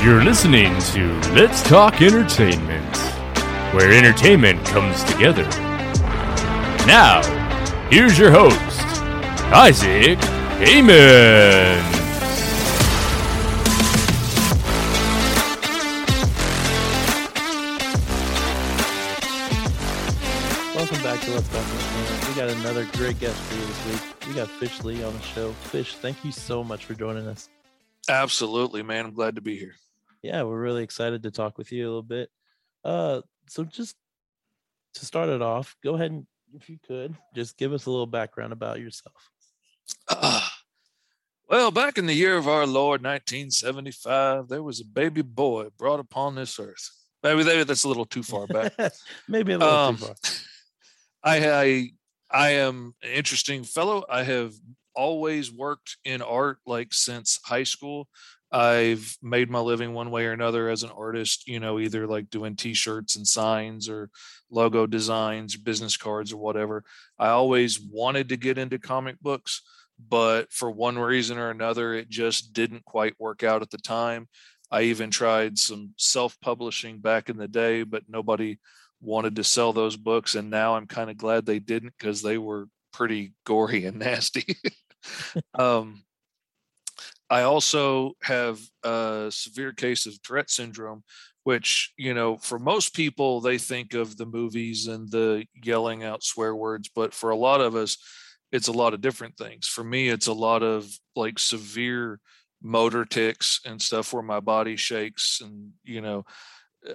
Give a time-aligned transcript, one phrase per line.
[0.00, 2.96] You're listening to Let's Talk Entertainment,
[3.74, 5.42] where entertainment comes together.
[6.86, 7.20] Now,
[7.90, 8.56] here's your host,
[9.52, 10.18] Isaac
[10.60, 11.82] Heyman.
[20.76, 22.28] Welcome back to Let's Talk Entertainment.
[22.28, 24.28] We got another great guest for you this week.
[24.28, 25.50] We got Fish Lee on the show.
[25.52, 27.48] Fish, thank you so much for joining us.
[28.08, 29.06] Absolutely, man.
[29.06, 29.74] I'm glad to be here.
[30.22, 32.30] Yeah, we're really excited to talk with you a little bit.
[32.84, 33.96] Uh, so just
[34.94, 38.06] to start it off, go ahead and, if you could, just give us a little
[38.06, 39.30] background about yourself.
[40.08, 40.48] Uh,
[41.48, 46.00] well, back in the year of our Lord, 1975, there was a baby boy brought
[46.00, 46.90] upon this earth.
[47.22, 48.72] Maybe that's a little too far back.
[49.28, 50.14] Maybe a little Um, too far.
[51.24, 51.90] I, I
[52.30, 54.04] I am an interesting fellow.
[54.08, 54.54] I have
[54.94, 58.08] always worked in art like since high school.
[58.50, 62.30] I've made my living one way or another as an artist, you know, either like
[62.30, 64.10] doing t-shirts and signs or
[64.50, 66.84] logo designs, business cards or whatever.
[67.18, 69.62] I always wanted to get into comic books,
[70.08, 74.28] but for one reason or another it just didn't quite work out at the time.
[74.70, 78.58] I even tried some self-publishing back in the day, but nobody
[79.00, 82.36] wanted to sell those books and now i'm kind of glad they didn't because they
[82.36, 84.56] were pretty gory and nasty
[85.54, 86.02] um,
[87.30, 91.02] i also have a severe case of tourette syndrome
[91.44, 96.22] which you know for most people they think of the movies and the yelling out
[96.22, 97.96] swear words but for a lot of us
[98.50, 102.20] it's a lot of different things for me it's a lot of like severe
[102.62, 106.24] motor tics and stuff where my body shakes and you know
[106.88, 106.92] uh,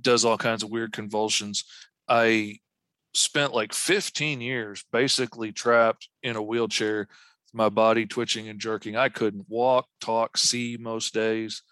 [0.00, 1.64] does all kinds of weird convulsions.
[2.08, 2.58] I
[3.14, 7.08] spent like 15 years basically trapped in a wheelchair,
[7.54, 8.96] my body twitching and jerking.
[8.96, 11.62] I couldn't walk, talk, see most days.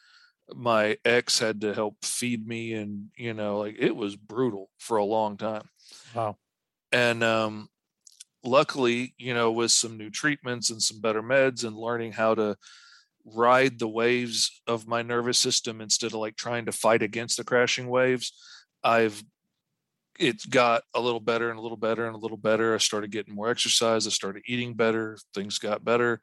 [0.54, 4.96] My ex had to help feed me, and you know, like it was brutal for
[4.96, 5.68] a long time.
[6.14, 6.36] Wow.
[6.90, 7.68] And um,
[8.44, 12.56] luckily, you know, with some new treatments and some better meds and learning how to
[13.24, 17.44] ride the waves of my nervous system instead of like trying to fight against the
[17.44, 18.32] crashing waves
[18.82, 19.22] i've
[20.18, 22.74] it got a little better and a little better and a little better.
[22.74, 24.06] I started getting more exercise.
[24.06, 25.16] I started eating better.
[25.34, 26.20] Things got better.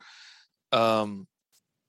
[0.72, 1.28] Um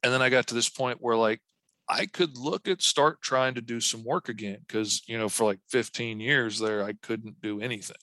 [0.02, 1.40] and then i got to this point where like
[1.88, 5.44] i could look at start trying to do some work again because you know for
[5.44, 7.96] like 15 years there i couldn't do anything.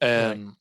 [0.00, 0.52] And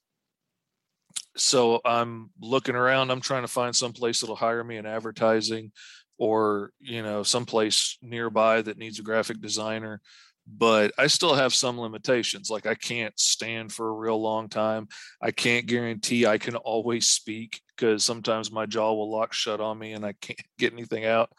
[1.36, 3.12] so I'm looking around.
[3.12, 5.72] I'm trying to find some place that'll hire me in advertising
[6.18, 10.02] or, you know, someplace nearby that needs a graphic designer.
[10.48, 12.50] But I still have some limitations.
[12.50, 14.88] Like I can't stand for a real long time.
[15.22, 19.80] I can't guarantee I can always speak because sometimes my jaw will lock shut on
[19.80, 21.32] me and I can't get anything out.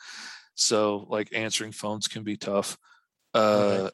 [0.55, 2.77] So like answering phones can be tough.
[3.35, 3.93] Uh, Right.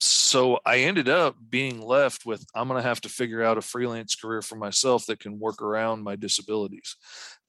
[0.00, 3.62] so I ended up being left with I'm going to have to figure out a
[3.62, 6.96] freelance career for myself that can work around my disabilities.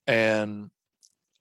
[0.08, 0.70] And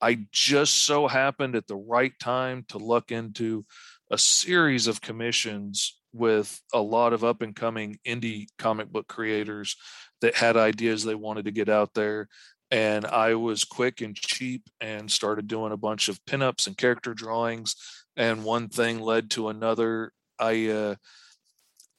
[0.00, 3.64] I just so happened at the right time to look into
[4.10, 9.76] a series of commissions with a lot of up and coming indie comic book creators
[10.20, 12.28] that had ideas they wanted to get out there.
[12.70, 17.14] And I was quick and cheap and started doing a bunch of pinups and character
[17.14, 17.76] drawings.
[18.16, 20.12] And one thing led to another.
[20.38, 20.94] I, uh,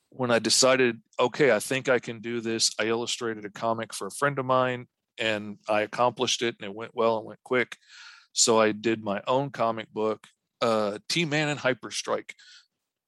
[0.10, 4.08] when I decided, okay, I think I can do this, I illustrated a comic for
[4.08, 4.88] a friend of mine
[5.18, 7.78] and I accomplished it and it went well and went quick.
[8.34, 10.28] So I did my own comic book,
[10.62, 12.32] uh, T Man and Hyperstrike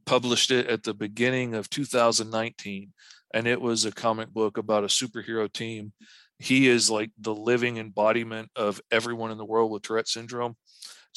[0.06, 2.94] published it at the beginning of 2019.
[3.34, 5.92] And it was a comic book about a superhero team.
[6.40, 10.56] He is like the living embodiment of everyone in the world with Tourette syndrome.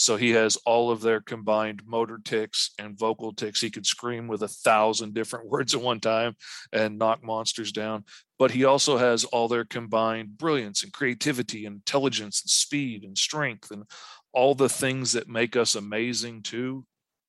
[0.01, 3.61] So he has all of their combined motor tics and vocal tics.
[3.61, 6.37] He could scream with a thousand different words at one time
[6.73, 8.05] and knock monsters down.
[8.39, 13.17] But he also has all their combined brilliance and creativity and intelligence and speed and
[13.17, 13.85] strength and
[14.33, 16.85] all the things that make us amazing too.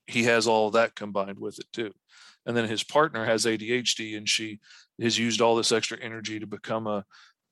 [0.07, 1.94] He has all that combined with it too.
[2.45, 4.59] And then his partner has ADHD and she
[5.01, 7.06] has used all this extra energy to become a,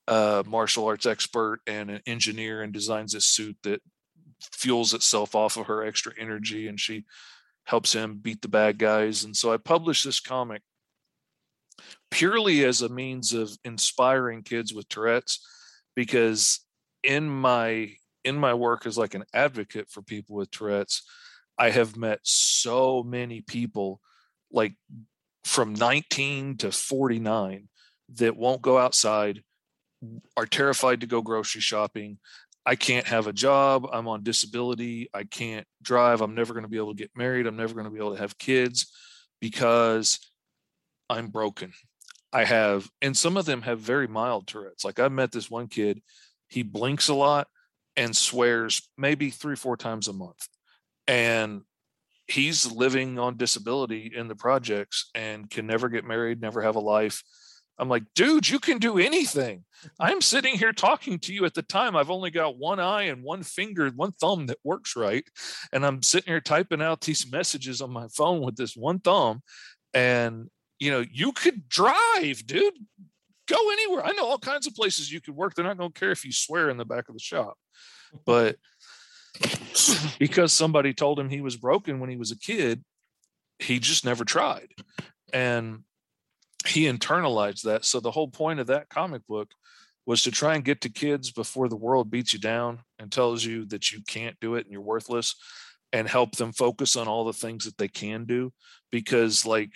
[0.08, 3.82] a martial arts expert and an engineer and designs this suit that
[4.42, 7.06] fuels itself off of her extra energy and she
[7.66, 9.24] helps him beat the bad guys.
[9.24, 10.62] And so I published this comic
[12.10, 15.40] purely as a means of inspiring kids with Tourette's
[15.96, 16.62] because
[17.04, 17.94] in my
[18.30, 21.04] in my work as like an advocate for people with Tourette's,
[21.58, 24.00] I have met so many people
[24.52, 24.76] like
[25.44, 27.68] from 19 to 49
[28.16, 29.44] that won't go outside,
[30.38, 32.20] are terrified to go grocery shopping.
[32.66, 33.88] I can't have a job.
[33.92, 35.10] I'm on disability.
[35.14, 36.22] I can't drive.
[36.22, 37.48] I'm never going to be able to get married.
[37.48, 38.92] I'm never going to be able to have kids
[39.42, 40.20] because
[41.10, 41.74] I'm broken.
[42.32, 44.86] I have, and some of them have very mild Tourette's.
[44.86, 46.02] Like I met this one kid,
[46.48, 47.48] he blinks a lot
[47.96, 50.48] and swears maybe three, four times a month.
[51.08, 51.62] And
[52.28, 56.80] he's living on disability in the projects and can never get married, never have a
[56.80, 57.24] life.
[57.80, 59.64] I'm like, dude, you can do anything.
[60.00, 61.96] I'm sitting here talking to you at the time.
[61.96, 65.24] I've only got one eye and one finger, one thumb that works right.
[65.72, 69.42] And I'm sitting here typing out these messages on my phone with this one thumb.
[69.94, 72.74] And, you know, you could drive, dude.
[73.50, 74.06] Go anywhere.
[74.06, 75.56] I know all kinds of places you could work.
[75.56, 77.58] They're not going to care if you swear in the back of the shop.
[78.26, 78.56] But
[80.18, 82.84] because somebody told him he was broken when he was a kid,
[83.60, 84.70] he just never tried.
[85.32, 85.84] And
[86.66, 87.86] he internalized that.
[87.86, 89.52] So the whole point of that comic book
[90.08, 93.46] was to try and get to kids before the world beats you down and tells
[93.46, 95.36] you that you can't do it and you're worthless
[95.94, 98.52] and help them focus on all the things that they can do
[98.92, 99.70] because like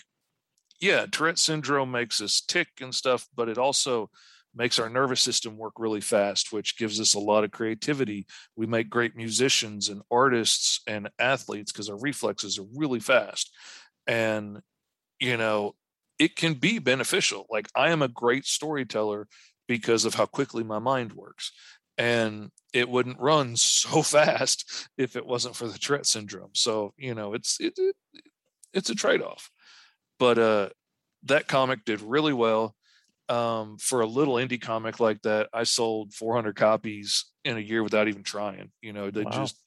[0.84, 4.10] yeah tourette syndrome makes us tick and stuff but it also
[4.56, 8.26] makes our nervous system work really fast which gives us a lot of creativity
[8.56, 13.52] we make great musicians and artists and athletes because our reflexes are really fast
[14.08, 14.60] and
[15.20, 15.74] you know
[16.20, 17.46] it can be beneficial.
[17.50, 19.28] Like I am a great storyteller
[19.68, 21.52] because of how quickly my mind works.
[21.98, 26.52] And it wouldn't run so fast if it wasn't for the Tourette syndrome.
[26.54, 27.96] So, you know, it's it, it
[28.74, 29.52] it's a trade-off.
[30.20, 30.70] But uh
[31.24, 32.76] that comic did really well.
[33.30, 37.82] Um, for a little indie comic like that, I sold 400 copies in a year
[37.82, 38.72] without even trying.
[38.82, 39.32] You know, they wow.
[39.32, 39.58] just,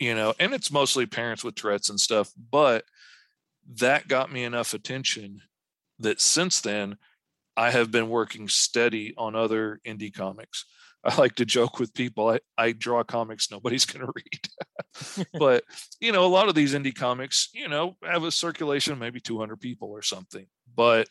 [0.00, 2.84] you know, and it's mostly parents with Tourette's and stuff, but
[3.74, 5.42] that got me enough attention
[6.00, 6.96] that since then
[7.56, 10.64] I have been working steady on other indie comics.
[11.06, 12.28] I like to joke with people.
[12.28, 15.26] I, I draw comics nobody's going to read.
[15.38, 15.64] but,
[16.00, 19.20] you know, a lot of these indie comics, you know, have a circulation of maybe
[19.20, 20.46] 200 people or something.
[20.74, 21.08] But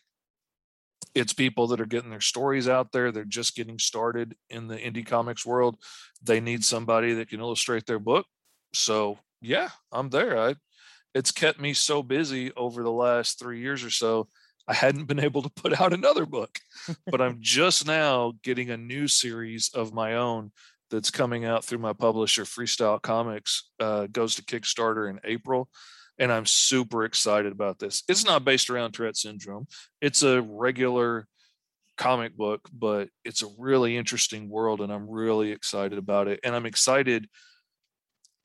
[1.13, 3.11] it's people that are getting their stories out there.
[3.11, 5.77] They're just getting started in the indie comics world.
[6.21, 8.25] They need somebody that can illustrate their book.
[8.73, 10.37] So, yeah, I'm there.
[10.37, 10.55] I
[11.13, 14.27] it's kept me so busy over the last 3 years or so
[14.67, 16.59] I hadn't been able to put out another book,
[17.05, 20.51] but I'm just now getting a new series of my own
[20.91, 23.69] that's coming out through my publisher, Freestyle Comics.
[23.79, 25.69] Uh, goes to Kickstarter in April,
[26.17, 28.03] and I'm super excited about this.
[28.07, 29.67] It's not based around Tourette syndrome.
[30.01, 31.27] It's a regular
[31.97, 36.39] comic book, but it's a really interesting world, and I'm really excited about it.
[36.43, 37.27] And I'm excited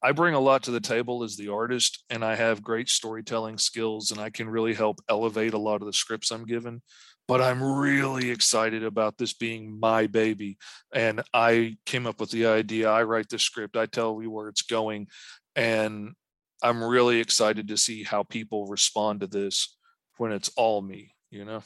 [0.03, 3.59] I bring a lot to the table as the artist, and I have great storytelling
[3.59, 6.83] skills, and I can really help elevate a lot of the scripts I'm given.
[7.29, 10.59] But I'm really excited about this being my baby.
[10.93, 12.91] And I came up with the idea.
[12.91, 15.07] I write the script, I tell you where it's going.
[15.55, 16.15] And
[16.63, 19.77] I'm really excited to see how people respond to this
[20.17, 21.63] when it's all me, you know?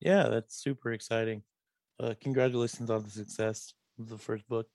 [0.00, 1.42] Yeah, that's super exciting.
[2.00, 4.68] Uh, congratulations on the success of the first book.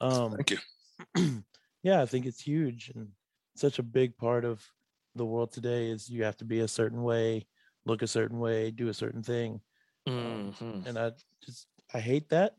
[0.00, 1.42] Um, Thank you.
[1.84, 3.08] yeah, I think it's huge and
[3.54, 4.66] such a big part of
[5.14, 7.46] the world today is you have to be a certain way,
[7.84, 9.60] look a certain way, do a certain thing.
[10.06, 10.88] Um, mm-hmm.
[10.88, 11.12] and I
[11.44, 12.56] just I hate that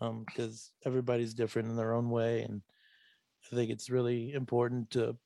[0.00, 2.60] um, because everybody's different in their own way, and
[3.50, 5.16] I think it's really important to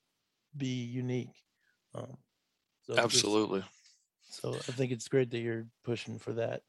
[0.57, 1.35] be unique.
[1.95, 2.17] Um,
[2.83, 3.61] so Absolutely.
[3.61, 6.63] Just, so I think it's great that you're pushing for that.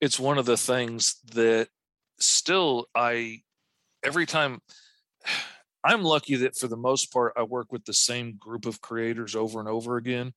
[0.00, 1.68] It's one of the things that
[2.20, 3.42] still I
[4.04, 4.60] every time
[5.84, 9.36] I'm lucky that for the most part I work with the same group of creators
[9.36, 10.32] over and over again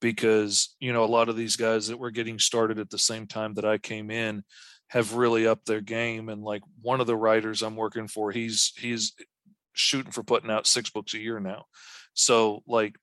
[0.00, 3.26] because you know a lot of these guys that were getting started at the same
[3.26, 4.42] time that I came in
[4.88, 8.72] have really upped their game and like one of the writers I'm working for he's
[8.76, 9.12] he's
[9.74, 11.66] shooting for putting out six books a year now.
[12.14, 12.96] So like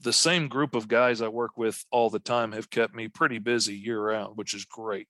[0.00, 3.38] the same group of guys I work with all the time have kept me pretty
[3.38, 5.08] busy year round, which is great.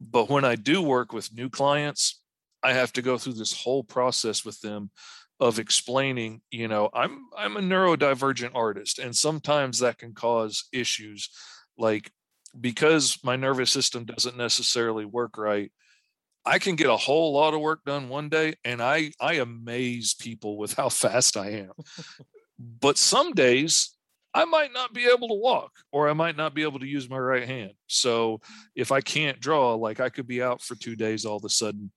[0.00, 2.20] But when I do work with new clients,
[2.62, 4.90] I have to go through this whole process with them
[5.38, 11.28] of explaining, you know, I'm I'm a neurodivergent artist and sometimes that can cause issues
[11.76, 12.10] like
[12.58, 15.70] because my nervous system doesn't necessarily work right.
[16.44, 20.14] I can get a whole lot of work done one day and I I amaze
[20.14, 21.72] people with how fast I am.
[22.58, 23.92] but some days
[24.32, 27.08] I might not be able to walk or I might not be able to use
[27.08, 27.72] my right hand.
[27.86, 28.40] So
[28.74, 31.50] if I can't draw, like I could be out for 2 days all of a
[31.50, 31.90] sudden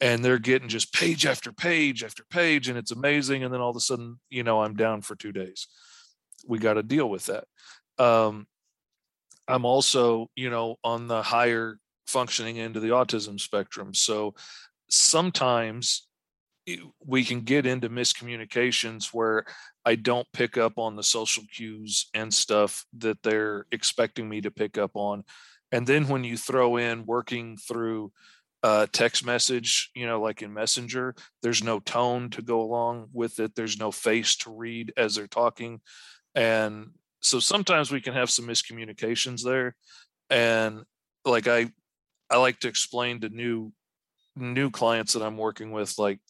[0.00, 3.70] and they're getting just page after page after page and it's amazing and then all
[3.70, 5.68] of a sudden you know i'm down for two days
[6.46, 7.44] we got to deal with that
[8.02, 8.46] um,
[9.48, 11.78] i'm also you know on the higher
[12.10, 13.94] functioning into the autism spectrum.
[13.94, 14.34] So
[14.90, 16.06] sometimes
[17.04, 19.44] we can get into miscommunications where
[19.84, 24.50] I don't pick up on the social cues and stuff that they're expecting me to
[24.50, 25.24] pick up on.
[25.72, 28.12] And then when you throw in working through
[28.62, 33.40] a text message, you know, like in Messenger, there's no tone to go along with
[33.40, 35.80] it, there's no face to read as they're talking.
[36.34, 36.90] And
[37.20, 39.74] so sometimes we can have some miscommunications there.
[40.28, 40.82] And
[41.24, 41.70] like I
[42.30, 43.72] I like to explain to new
[44.36, 46.20] new clients that I'm working with like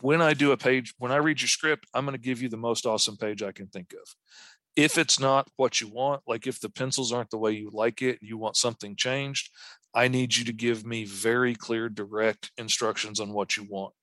[0.00, 2.48] when I do a page, when I read your script, I'm going to give you
[2.48, 4.14] the most awesome page I can think of.
[4.76, 8.02] If it's not what you want, like if the pencils aren't the way you like
[8.02, 9.50] it, you want something changed,
[9.94, 13.94] I need you to give me very clear, direct instructions on what you want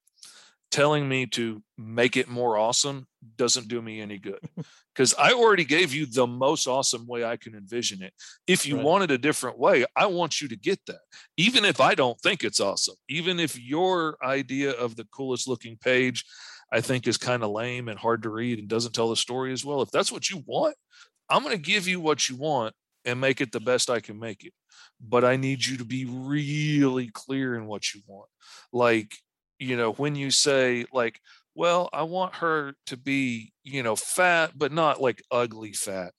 [0.71, 3.05] telling me to make it more awesome
[3.35, 4.39] doesn't do me any good
[4.95, 8.13] because I already gave you the most awesome way I can envision it.
[8.47, 9.03] If you right.
[9.03, 11.01] it a different way, I want you to get that,
[11.37, 15.77] even if I don't think it's awesome, even if your idea of the coolest looking
[15.77, 16.25] page
[16.73, 19.51] I think is kind of lame and hard to read and doesn't tell the story
[19.51, 19.81] as well.
[19.81, 20.75] If that's what you want,
[21.29, 24.17] I'm going to give you what you want and make it the best I can
[24.17, 24.53] make it.
[25.03, 28.29] But I need you to be really clear in what you want.
[28.71, 29.15] Like,
[29.59, 31.19] you know, when you say like,
[31.55, 36.13] well, I want her to be, you know, fat, but not like ugly fat.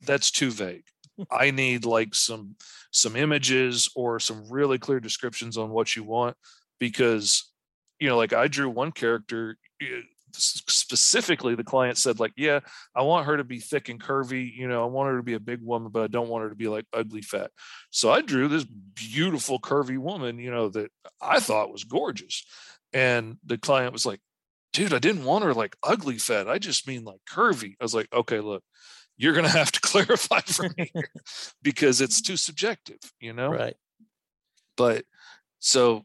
[0.00, 0.84] That's too vague.
[1.30, 2.56] I need like some
[2.92, 6.36] some images or some really clear descriptions on what you want
[6.78, 7.50] because
[7.98, 10.02] you know like I drew one character eh,
[10.38, 12.60] specifically the client said like yeah
[12.94, 15.34] I want her to be thick and curvy you know I want her to be
[15.34, 17.50] a big woman but I don't want her to be like ugly fat
[17.90, 20.90] so I drew this beautiful curvy woman you know that
[21.20, 22.44] I thought was gorgeous
[22.92, 24.20] and the client was like,
[24.72, 26.48] dude, I didn't want her like ugly fat.
[26.48, 27.74] I just mean like curvy.
[27.80, 28.62] I was like, okay, look,
[29.16, 30.92] you're going to have to clarify for me
[31.62, 33.50] because it's too subjective, you know?
[33.50, 33.76] Right.
[34.76, 35.04] But
[35.58, 36.04] so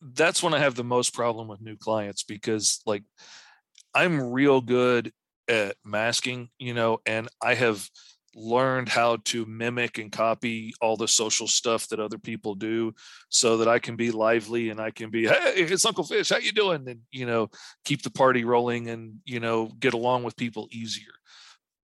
[0.00, 3.02] that's when I have the most problem with new clients because like
[3.94, 5.12] I'm real good
[5.48, 7.88] at masking, you know, and I have
[8.34, 12.94] learned how to mimic and copy all the social stuff that other people do
[13.28, 16.38] so that I can be lively and I can be, hey, it's Uncle Fish, how
[16.38, 16.88] you doing?
[16.88, 17.50] And, you know,
[17.84, 21.12] keep the party rolling and, you know, get along with people easier.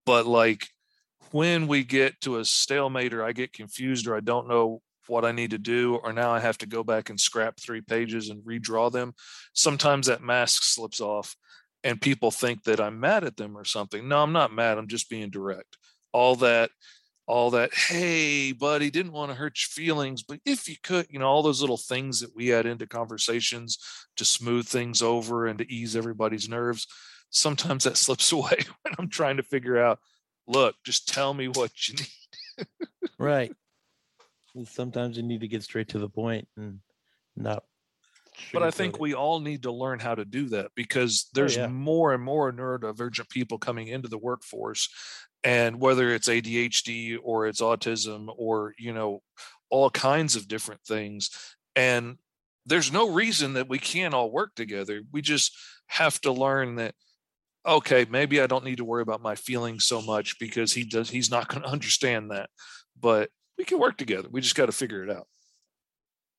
[0.06, 0.66] But like
[1.32, 5.24] when we get to a stalemate or I get confused or I don't know what
[5.24, 8.28] I need to do, or now I have to go back and scrap three pages
[8.30, 9.14] and redraw them,
[9.52, 11.34] sometimes that mask slips off
[11.84, 14.08] and people think that I'm mad at them or something.
[14.08, 14.78] No, I'm not mad.
[14.78, 15.76] I'm just being direct
[16.12, 16.70] all that
[17.26, 21.18] all that hey buddy didn't want to hurt your feelings but if you could you
[21.18, 23.78] know all those little things that we add into conversations
[24.16, 26.86] to smooth things over and to ease everybody's nerves
[27.30, 29.98] sometimes that slips away when i'm trying to figure out
[30.46, 32.66] look just tell me what you need
[33.18, 33.52] right
[34.64, 36.80] sometimes you need to get straight to the point and
[37.36, 37.62] not
[38.52, 41.56] but I think we all need to learn how to do that because oh, there's
[41.56, 41.66] oh, yeah.
[41.68, 44.88] more and more neurodivergent people coming into the workforce
[45.44, 49.22] and whether it's ADHD or it's autism or you know
[49.70, 51.30] all kinds of different things
[51.76, 52.16] and
[52.66, 55.00] there's no reason that we can't all work together.
[55.10, 56.94] We just have to learn that
[57.66, 61.10] okay maybe I don't need to worry about my feelings so much because he does
[61.10, 62.50] he's not going to understand that
[63.00, 64.28] but we can work together.
[64.30, 65.26] We just got to figure it out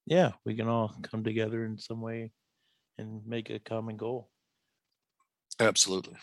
[0.09, 2.31] yeah we can all come together in some way
[2.97, 4.29] and make a common goal
[5.61, 6.15] absolutely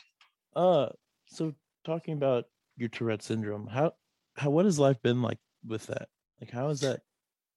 [0.55, 0.89] uh
[1.27, 1.55] so
[1.87, 2.45] talking about
[2.77, 3.67] your Tourette syndrome.
[3.67, 3.93] How
[4.37, 6.09] how what has life been like with that?
[6.41, 7.01] Like how has that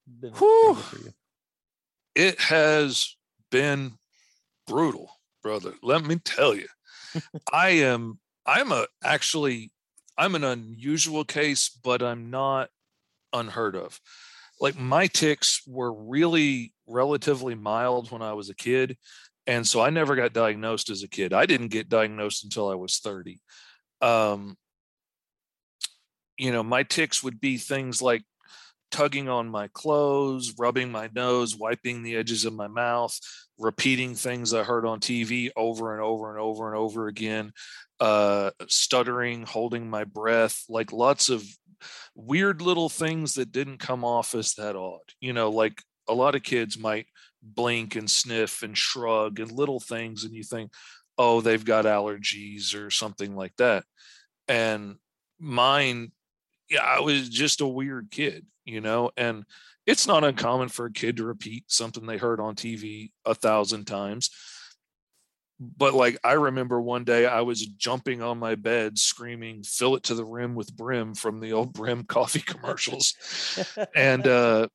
[0.08, 1.14] been for you?
[2.16, 3.16] It has
[3.52, 3.98] been
[4.68, 5.12] brutal,
[5.44, 5.74] brother.
[5.84, 6.68] Let me tell you.
[7.54, 9.72] I am I'm a actually
[10.18, 12.70] I'm an unusual case, but I'm not
[13.34, 14.00] unheard of.
[14.60, 18.98] Like my tics were really relatively mild when I was a kid.
[19.48, 21.34] And so I never got diagnosed as a kid.
[21.34, 23.40] I didn't get diagnosed until I was 30.
[24.02, 24.58] Um,
[26.38, 28.24] you know, my tics would be things like
[28.92, 33.18] tugging on my clothes, rubbing my nose, wiping the edges of my mouth,
[33.58, 37.52] repeating things I heard on TV over and over and over and over again,
[38.00, 41.44] uh, stuttering, holding my breath, like lots of
[42.16, 45.00] weird little things that didn't come off as that odd.
[45.20, 47.08] You know, like a lot of kids might
[47.42, 50.72] blink and sniff and shrug and little things, and you think,
[51.18, 53.84] oh, they've got allergies or something like that.
[54.48, 54.96] And
[55.40, 56.12] mine
[56.70, 59.44] yeah, I was just a weird kid, you know, and
[59.86, 63.86] it's not uncommon for a kid to repeat something they heard on TV a thousand
[63.86, 64.30] times.
[65.60, 70.04] But like I remember one day I was jumping on my bed screaming, fill it
[70.04, 73.14] to the rim with brim from the old brim coffee commercials.
[73.96, 74.68] and uh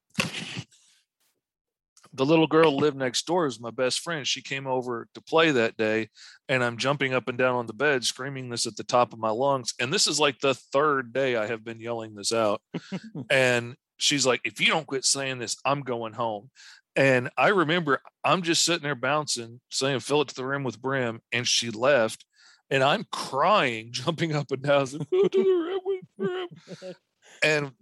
[2.14, 4.26] the little girl lived next door is my best friend.
[4.26, 6.10] She came over to play that day,
[6.48, 9.18] and I'm jumping up and down on the bed, screaming this at the top of
[9.18, 9.74] my lungs.
[9.80, 12.62] And this is like the third day I have been yelling this out.
[13.30, 16.50] and she's like, If you don't quit saying this, I'm going home.
[16.96, 20.80] And I remember I'm just sitting there bouncing, saying, Fill it to the rim with
[20.80, 21.20] brim.
[21.32, 22.24] And she left.
[22.70, 26.48] And I'm crying, jumping up and down, saying, Fill it to the rim with
[26.80, 26.94] brim.
[27.42, 27.72] and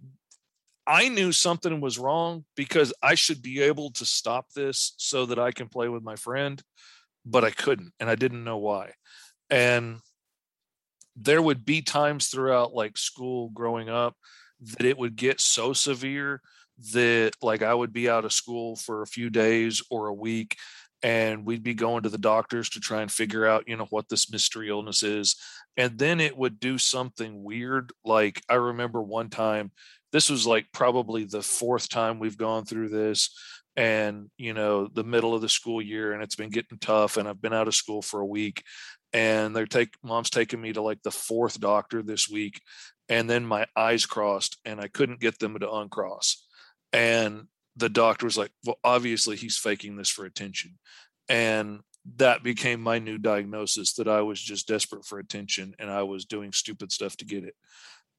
[0.85, 5.39] I knew something was wrong because I should be able to stop this so that
[5.39, 6.61] I can play with my friend,
[7.25, 8.91] but I couldn't and I didn't know why.
[9.49, 9.99] And
[11.15, 14.15] there would be times throughout like school growing up
[14.59, 16.41] that it would get so severe
[16.93, 20.57] that like I would be out of school for a few days or a week
[21.01, 24.07] and we'd be going to the doctors to try and figure out, you know, what
[24.07, 25.35] this mystery illness is.
[25.75, 27.91] And then it would do something weird.
[28.05, 29.71] Like I remember one time
[30.13, 33.29] this was like probably the fourth time we've gone through this
[33.75, 37.27] and you know the middle of the school year and it's been getting tough and
[37.27, 38.63] i've been out of school for a week
[39.13, 42.61] and they're take mom's taking me to like the fourth doctor this week
[43.09, 46.45] and then my eyes crossed and i couldn't get them to uncross
[46.93, 50.77] and the doctor was like well obviously he's faking this for attention.
[51.27, 51.81] And
[52.17, 56.25] that became my new diagnosis that i was just desperate for attention and i was
[56.25, 57.55] doing stupid stuff to get it.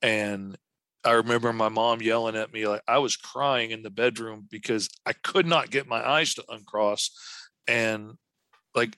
[0.03, 0.57] And
[1.05, 4.89] I remember my mom yelling at me like I was crying in the bedroom because
[5.05, 7.11] I could not get my eyes to uncross.
[7.69, 8.13] And
[8.75, 8.97] like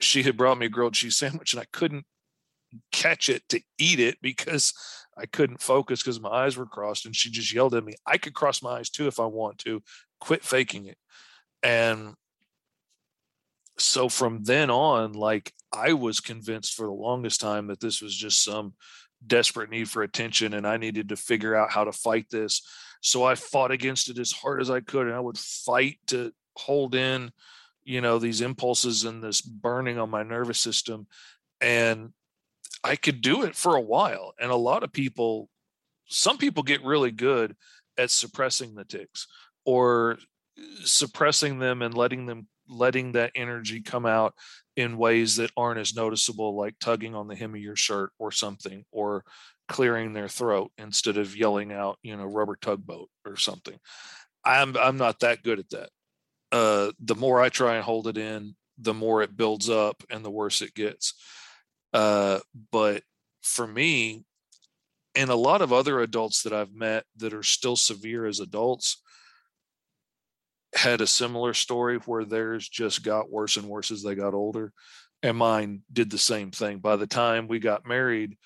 [0.00, 2.06] she had brought me a grilled cheese sandwich and I couldn't
[2.92, 4.72] catch it to eat it because
[5.20, 8.18] I couldn't focus because my eyes were crossed and she just yelled at me I
[8.18, 9.82] could cross my eyes too if I want to
[10.20, 10.98] quit faking it
[11.62, 12.14] and
[13.78, 18.14] so from then on like I was convinced for the longest time that this was
[18.14, 18.74] just some
[19.26, 22.62] desperate need for attention and I needed to figure out how to fight this.
[23.00, 26.32] So I fought against it as hard as I could and I would fight to
[26.56, 27.30] hold in,
[27.84, 31.06] you know, these impulses and this burning on my nervous system.
[31.60, 32.12] And
[32.82, 34.32] I could do it for a while.
[34.40, 35.48] And a lot of people,
[36.06, 37.54] some people get really good
[37.98, 39.26] at suppressing the tics
[39.64, 40.18] or
[40.84, 44.32] suppressing them and letting them letting that energy come out
[44.76, 48.30] in ways that aren't as noticeable, like tugging on the hem of your shirt or
[48.30, 49.24] something, or
[49.68, 53.78] clearing their throat instead of yelling out, you know, rubber tugboat or something.
[54.44, 55.90] I'm I'm not that good at that.
[56.52, 60.24] Uh, the more I try and hold it in, the more it builds up and
[60.24, 61.14] the worse it gets.
[61.92, 63.02] Uh, but
[63.42, 64.24] for me,
[65.14, 69.02] and a lot of other adults that I've met that are still severe as adults,
[70.74, 74.72] had a similar story where theirs just got worse and worse as they got older
[75.22, 76.78] and mine did the same thing.
[76.78, 78.36] By the time we got married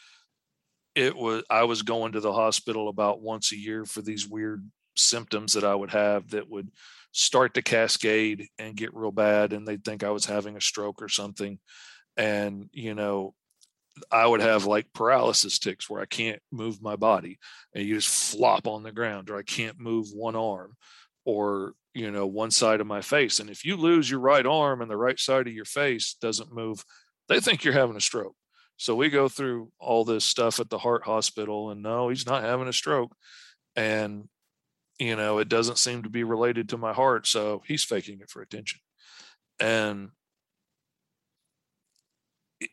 [0.95, 4.69] it was i was going to the hospital about once a year for these weird
[4.97, 6.71] symptoms that i would have that would
[7.13, 11.03] start to cascade and get real bad and they'd think i was having a stroke
[11.03, 11.59] or something
[12.17, 13.35] and you know
[14.11, 17.39] i would have like paralysis ticks where i can't move my body
[17.75, 20.75] and you just flop on the ground or i can't move one arm
[21.25, 24.83] or you know one side of my face and if you lose your right arm
[24.83, 26.85] and the right side of your face doesn't move
[27.29, 28.37] they think you're having a stroke.
[28.77, 32.43] So we go through all this stuff at the heart hospital and no he's not
[32.43, 33.15] having a stroke
[33.77, 34.29] and
[34.99, 38.31] you know it doesn't seem to be related to my heart so he's faking it
[38.31, 38.81] for attention.
[39.61, 40.11] And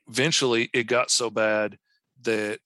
[0.08, 1.77] eventually it got so bad
[2.21, 2.60] that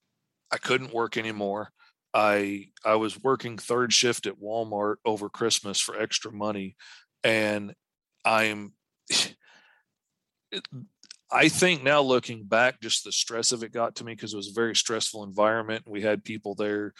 [0.51, 1.71] i couldn't work anymore
[2.15, 6.77] I I was working third shift at Walmart over Christmas for extra money,
[7.23, 7.75] and
[8.23, 8.73] I'm.
[11.31, 14.37] I think now looking back, just the stress of it got to me because it
[14.37, 15.83] was a very stressful environment.
[15.85, 16.93] We had people there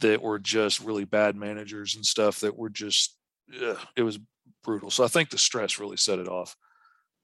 [0.00, 3.18] that were just really bad managers and stuff that were just,
[3.62, 4.20] ugh, it was
[4.64, 4.90] brutal.
[4.90, 6.56] So I think the stress really set it off.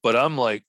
[0.02, 0.64] But I'm like,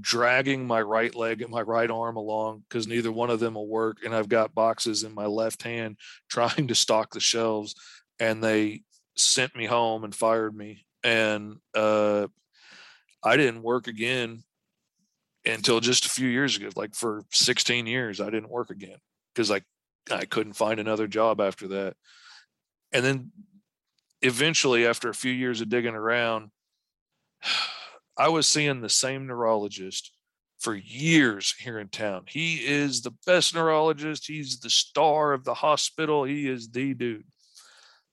[0.00, 3.68] dragging my right leg and my right arm along because neither one of them will
[3.68, 3.98] work.
[4.04, 7.74] And I've got boxes in my left hand trying to stock the shelves.
[8.18, 8.82] And they
[9.16, 10.86] sent me home and fired me.
[11.02, 12.28] And uh,
[13.22, 14.44] I didn't work again
[15.44, 16.70] until just a few years ago.
[16.76, 18.96] Like for 16 years, I didn't work again
[19.34, 19.62] because I,
[20.10, 21.96] I couldn't find another job after that.
[22.92, 23.32] And then
[24.22, 26.50] eventually, after a few years of digging around,
[28.16, 30.12] I was seeing the same neurologist
[30.58, 32.24] for years here in town.
[32.28, 34.26] He is the best neurologist.
[34.26, 36.24] He's the star of the hospital.
[36.24, 37.26] He is the dude.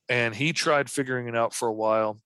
[0.09, 2.19] And he tried figuring it out for a while.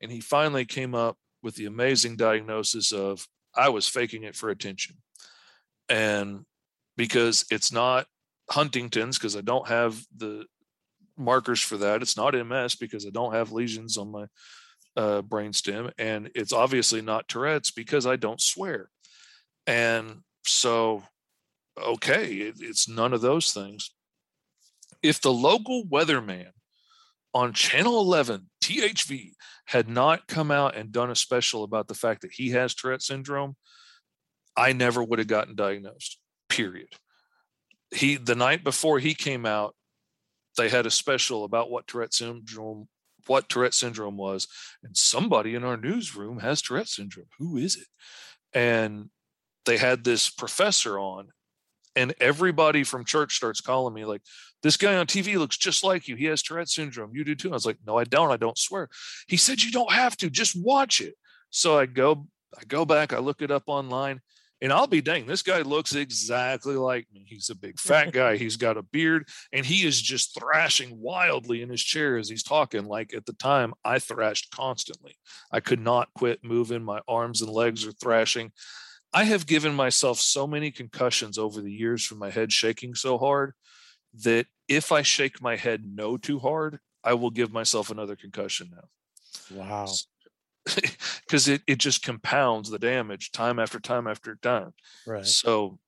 [0.00, 4.50] And he finally came up with the amazing diagnosis of I was faking it for
[4.50, 4.96] attention.
[5.88, 6.44] And
[6.96, 8.06] because it's not
[8.50, 10.46] Huntington's, because I don't have the
[11.16, 14.26] markers for that, it's not MS because I don't have lesions on my
[14.96, 18.90] uh, brainstem, and it's obviously not Tourette's because I don't swear.
[19.66, 21.02] And so,
[21.82, 23.90] okay, it, it's none of those things.
[25.02, 26.50] If the local weatherman
[27.34, 29.32] on Channel 11, THV,
[29.66, 33.02] had not come out and done a special about the fact that he has Tourette
[33.02, 33.56] syndrome,
[34.56, 36.88] I never would have gotten diagnosed, period.
[37.90, 39.74] He, the night before he came out,
[40.56, 42.88] they had a special about what Tourette syndrome
[43.26, 44.48] what Tourette syndrome was,
[44.82, 47.26] and somebody in our newsroom has Tourette syndrome.
[47.38, 47.86] Who is it?
[48.52, 49.10] And
[49.64, 51.28] they had this professor on,
[51.96, 54.22] and everybody from church starts calling me like,
[54.62, 56.16] "This guy on TV looks just like you.
[56.16, 57.14] He has Tourette syndrome.
[57.14, 58.30] You do too." I was like, "No, I don't.
[58.30, 58.88] I don't swear."
[59.26, 60.30] He said, "You don't have to.
[60.30, 61.14] Just watch it."
[61.50, 62.26] So I go,
[62.58, 64.20] I go back, I look it up online.
[64.64, 67.26] And I'll be dang, this guy looks exactly like me.
[67.28, 68.38] He's a big fat guy.
[68.38, 72.42] He's got a beard and he is just thrashing wildly in his chair as he's
[72.42, 72.86] talking.
[72.86, 75.16] Like at the time, I thrashed constantly.
[75.52, 76.82] I could not quit moving.
[76.82, 78.52] My arms and legs are thrashing.
[79.12, 83.18] I have given myself so many concussions over the years from my head shaking so
[83.18, 83.52] hard
[84.22, 88.70] that if I shake my head no too hard, I will give myself another concussion
[88.72, 89.58] now.
[89.58, 89.88] Wow
[91.26, 94.72] because it, it just compounds the damage time after time after time.
[95.06, 95.26] Right.
[95.26, 95.78] So,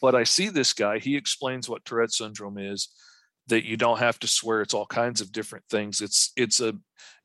[0.00, 2.88] but I see this guy, he explains what Tourette syndrome is,
[3.48, 4.62] that you don't have to swear.
[4.62, 6.00] It's all kinds of different things.
[6.00, 6.74] It's, it's a,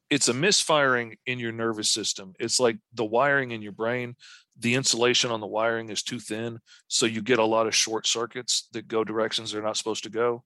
[0.10, 2.34] it's a misfiring in your nervous system.
[2.40, 4.16] It's like the wiring in your brain,
[4.58, 6.60] the insulation on the wiring is too thin.
[6.88, 10.10] So you get a lot of short circuits that go directions they're not supposed to
[10.10, 10.44] go.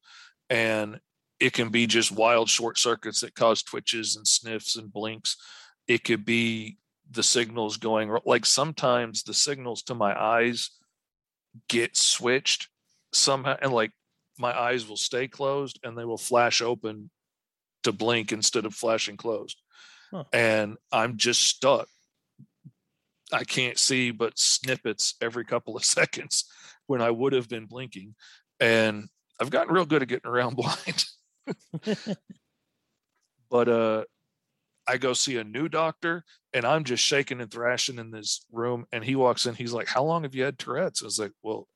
[0.50, 1.00] And
[1.40, 5.38] it can be just wild short circuits that cause twitches and sniffs and blinks
[5.90, 6.78] it could be
[7.12, 10.70] the signals going like sometimes the signals to my eyes
[11.68, 12.70] get switched
[13.12, 13.92] somehow and like
[14.38, 17.10] my eyes will stay closed and they will flash open
[17.84, 19.58] to blink instead of flashing closed.
[20.12, 20.24] Huh.
[20.34, 21.88] and i'm just stuck.
[23.32, 26.46] I can't see but snippets every couple of seconds
[26.86, 28.16] when i would have been blinking
[28.60, 31.06] and i've gotten real good at getting around blind.
[33.52, 34.04] But uh
[34.90, 38.86] I go see a new doctor and I'm just shaking and thrashing in this room.
[38.92, 41.04] And he walks in, he's like, How long have you had Tourette's?
[41.04, 41.68] I was like, Well,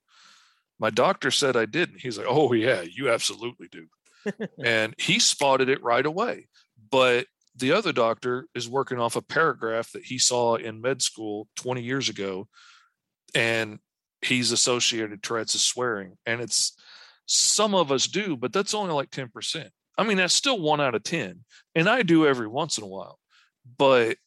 [0.80, 2.02] my doctor said I didn't.
[2.02, 3.88] He's like, Oh, yeah, you absolutely do.
[4.64, 6.48] and he spotted it right away.
[6.90, 11.48] But the other doctor is working off a paragraph that he saw in med school
[11.58, 12.48] 20 years ago.
[13.36, 13.78] And
[14.24, 16.18] he's associated Tourette's as swearing.
[16.26, 16.76] And it's
[17.28, 19.70] some of us do, but that's only like 10%.
[19.98, 21.44] I mean, that's still one out of 10.
[21.76, 23.20] And I do every once in a while,
[23.78, 24.18] but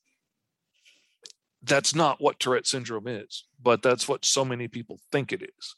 [1.62, 3.44] that's not what Tourette syndrome is.
[3.61, 5.74] But that's what so many people think it is.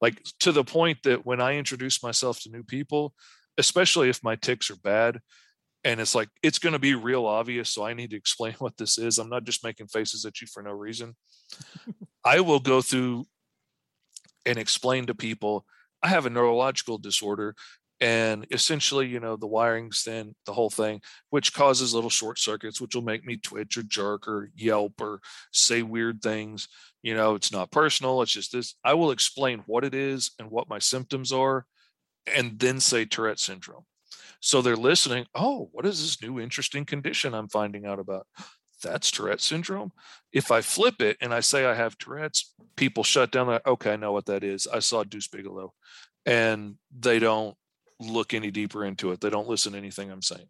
[0.00, 3.14] Like to the point that when I introduce myself to new people,
[3.58, 5.20] especially if my ticks are bad,
[5.86, 8.76] and it's like it's going to be real obvious so i need to explain what
[8.76, 11.16] this is i'm not just making faces at you for no reason
[12.24, 13.24] i will go through
[14.44, 15.64] and explain to people
[16.02, 17.54] i have a neurological disorder
[18.00, 22.80] and essentially you know the wiring's thin the whole thing which causes little short circuits
[22.80, 25.20] which will make me twitch or jerk or yelp or
[25.52, 26.68] say weird things.
[27.02, 30.50] You know it's not personal it's just this i will explain what it is and
[30.50, 31.66] what my symptoms are
[32.34, 33.84] and then say tourette syndrome.
[34.40, 38.26] So they're listening oh what is this new interesting condition i'm finding out about?
[38.82, 39.92] That's tourette syndrome?
[40.32, 43.94] If i flip it and i say i have tourette's people shut down like okay
[43.94, 44.66] i know what that is.
[44.66, 45.72] I saw deuce bigalow
[46.26, 47.56] and they don't
[48.00, 49.20] look any deeper into it.
[49.20, 50.48] They don't listen to anything I'm saying.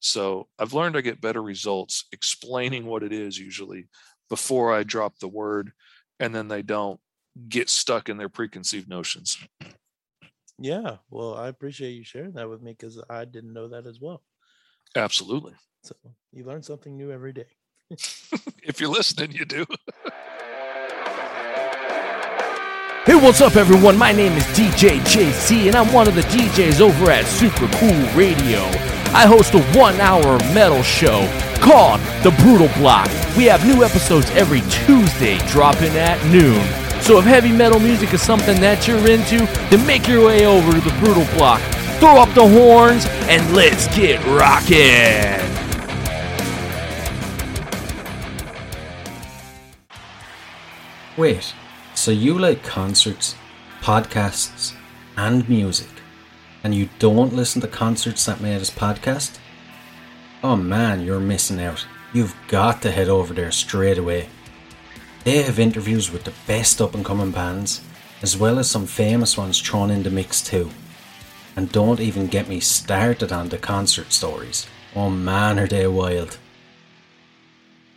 [0.00, 3.88] So I've learned I get better results explaining what it is usually
[4.28, 5.72] before I drop the word,
[6.20, 7.00] and then they don't
[7.48, 9.38] get stuck in their preconceived notions.
[10.58, 14.00] Yeah, well, I appreciate you sharing that with me because I didn't know that as
[14.00, 14.22] well.
[14.96, 15.54] Absolutely.
[15.84, 15.94] So
[16.32, 17.46] you learn something new every day.
[17.90, 19.64] if you're listening, you do.
[23.08, 23.96] Hey, what's up, everyone?
[23.96, 28.14] My name is DJ JC, and I'm one of the DJs over at Super Cool
[28.14, 28.58] Radio.
[29.14, 31.26] I host a one hour metal show
[31.58, 33.08] called The Brutal Block.
[33.34, 36.62] We have new episodes every Tuesday dropping at noon.
[37.00, 39.38] So if heavy metal music is something that you're into,
[39.70, 41.62] then make your way over to The Brutal Block.
[42.00, 45.40] Throw up the horns, and let's get rockin'!
[51.16, 51.54] Wait.
[51.98, 53.34] So you like concerts,
[53.80, 54.72] podcasts,
[55.16, 55.90] and music,
[56.62, 59.40] and you don't listen to concerts that made us podcast?
[60.44, 61.84] Oh man, you're missing out.
[62.12, 64.28] You've got to head over there straight away.
[65.24, 67.82] They have interviews with the best up and coming bands,
[68.22, 70.70] as well as some famous ones thrown in the mix too.
[71.56, 74.68] And don't even get me started on the concert stories.
[74.94, 76.38] Oh man, are they wild.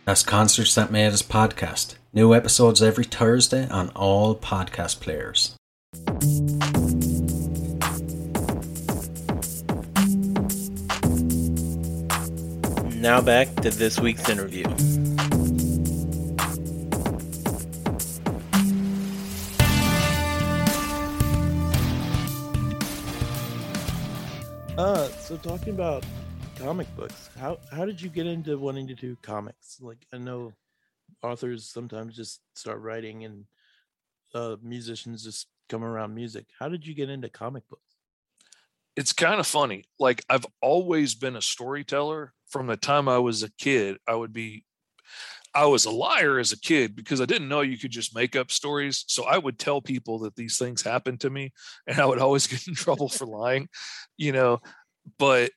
[0.06, 1.94] That's Concerts That Made Us podcast.
[2.14, 5.56] New episodes every Thursday on all podcast players.
[13.00, 14.66] Now back to this week's interview.
[24.76, 26.04] Uh, so talking about
[26.56, 29.78] comic books, how how did you get into wanting to do comics?
[29.80, 30.52] Like I know
[31.22, 33.44] authors sometimes just start writing and
[34.34, 36.46] uh, musicians just come around music.
[36.58, 37.96] How did you get into comic books?
[38.96, 39.84] It's kind of funny.
[39.98, 43.98] Like I've always been a storyteller from the time I was a kid.
[44.06, 44.64] I would be
[45.54, 48.36] I was a liar as a kid because I didn't know you could just make
[48.36, 49.04] up stories.
[49.08, 51.52] So I would tell people that these things happened to me
[51.86, 53.68] and I would always get in trouble for lying,
[54.16, 54.60] you know.
[55.18, 55.50] But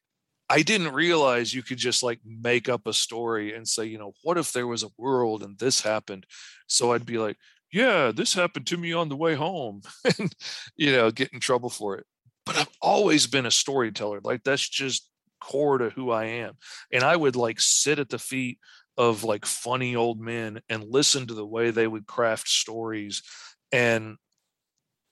[0.49, 4.13] I didn't realize you could just like make up a story and say, you know,
[4.23, 6.25] what if there was a world and this happened?
[6.67, 7.38] So I'd be like,
[7.71, 9.81] yeah, this happened to me on the way home
[10.19, 10.34] and,
[10.75, 12.05] you know, get in trouble for it.
[12.45, 14.21] But I've always been a storyteller.
[14.23, 15.10] Like that's just
[15.41, 16.53] core to who I am.
[16.91, 18.60] And I would like sit at the feet
[18.97, 23.23] of like funny old men and listen to the way they would craft stories
[23.71, 24.17] and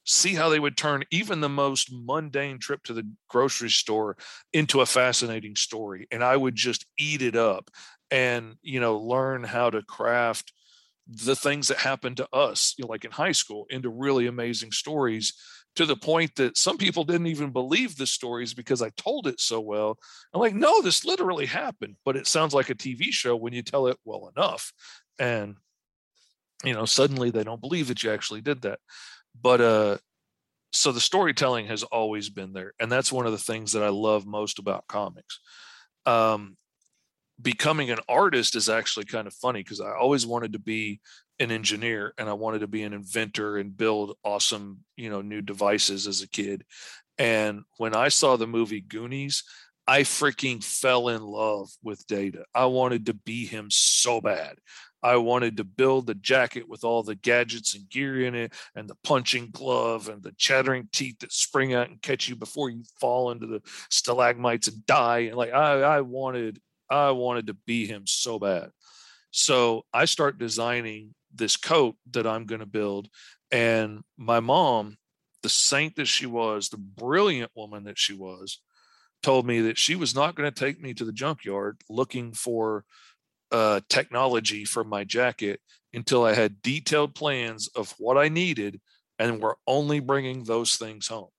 [0.06, 4.18] see how they would turn even the most mundane trip to the grocery store
[4.52, 7.70] into a fascinating story and i would just eat it up
[8.12, 10.54] and you know learn how to craft
[11.08, 14.72] the things that happened to us you know, like in high school into really amazing
[14.72, 15.34] stories
[15.76, 19.40] to the point that some people didn't even believe the stories because I told it
[19.40, 19.98] so well.
[20.34, 23.64] I'm like, no, this literally happened, but it sounds like a TV show when you
[23.64, 24.72] tell it well enough.
[25.18, 25.56] And,
[26.64, 28.80] you know, suddenly they don't believe that you actually did that.
[29.40, 29.98] But, uh,
[30.72, 32.74] so the storytelling has always been there.
[32.80, 35.40] And that's one of the things that I love most about comics.
[36.06, 36.58] Um,
[37.42, 41.00] becoming an artist is actually kind of funny because I always wanted to be
[41.40, 45.42] an engineer and I wanted to be an inventor and build awesome, you know, new
[45.42, 46.64] devices as a kid.
[47.18, 49.44] And when I saw the movie Goonies,
[49.86, 52.46] I freaking fell in love with Data.
[52.56, 54.56] I wanted to be him so bad.
[55.04, 58.90] I wanted to build the jacket with all the gadgets and gear in it, and
[58.90, 62.84] the punching glove, and the chattering teeth that spring out and catch you before you
[63.00, 65.20] fall into the stalagmites and die.
[65.20, 68.72] And like I, I wanted, I wanted to be him so bad.
[69.32, 73.10] So I start designing this coat that I'm going to build.
[73.52, 74.98] And my mom,
[75.42, 78.60] the saint that she was, the brilliant woman that she was,
[79.24, 82.86] told me that she was not going to take me to the junkyard looking for
[83.54, 85.62] uh, technology for my jacket
[85.94, 88.82] until I had detailed plans of what I needed
[89.20, 91.30] and we're only bringing those things home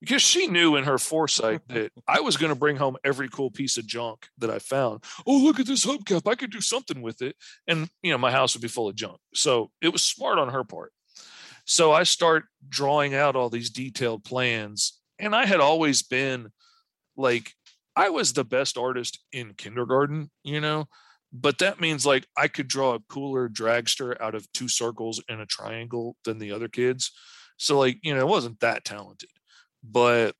[0.00, 3.50] because she knew in her foresight that I was going to bring home every cool
[3.50, 5.04] piece of junk that I found.
[5.26, 6.30] Oh, look at this hubcap.
[6.30, 7.36] I could do something with it.
[7.66, 9.18] And, you know, my house would be full of junk.
[9.34, 10.92] So it was smart on her part.
[11.64, 15.00] So I start drawing out all these detailed plans.
[15.18, 16.50] And I had always been
[17.16, 17.52] like,
[17.96, 20.86] I was the best artist in kindergarten, you know,
[21.40, 25.40] but that means like I could draw a cooler dragster out of two circles and
[25.40, 27.12] a triangle than the other kids.
[27.58, 29.30] So, like, you know, it wasn't that talented
[29.82, 30.34] but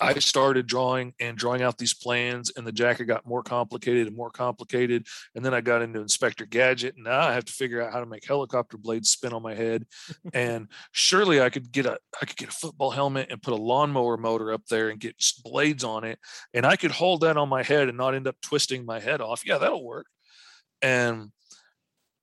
[0.00, 4.16] I started drawing and drawing out these plans, and the jacket got more complicated and
[4.16, 5.06] more complicated.
[5.34, 8.00] And then I got into Inspector Gadget, and now I have to figure out how
[8.00, 9.86] to make helicopter blades spin on my head.
[10.34, 13.56] and surely I could get a I could get a football helmet and put a
[13.56, 16.18] lawnmower motor up there and get blades on it,
[16.54, 19.20] and I could hold that on my head and not end up twisting my head
[19.20, 19.46] off.
[19.46, 20.06] Yeah, that'll work.
[20.82, 21.30] And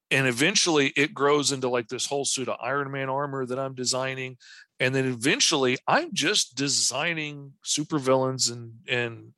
[0.10, 3.76] and eventually it grows into like this whole suit of Iron Man armor that I'm
[3.76, 4.38] designing
[4.80, 9.34] and then eventually i'm just designing supervillains and and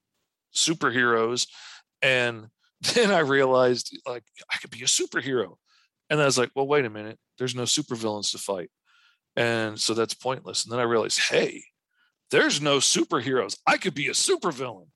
[0.53, 1.47] superheroes
[2.01, 2.47] and
[2.93, 4.23] then i realized like
[4.53, 5.55] i could be a superhero.
[6.09, 7.19] And i was like well wait a minute.
[7.37, 8.69] There's no supervillains to fight.
[9.35, 10.63] And so that's pointless.
[10.63, 11.63] And then i realized hey
[12.31, 13.57] there's no superheroes.
[13.65, 14.87] I could be a supervillain.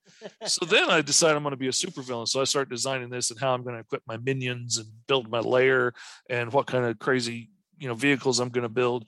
[0.45, 2.27] So then i decided i'm going to be a supervillain.
[2.27, 5.29] So i start designing this and how i'm going to equip my minions and build
[5.29, 5.93] my lair
[6.29, 9.05] and what kind of crazy you know vehicles i'm going to build.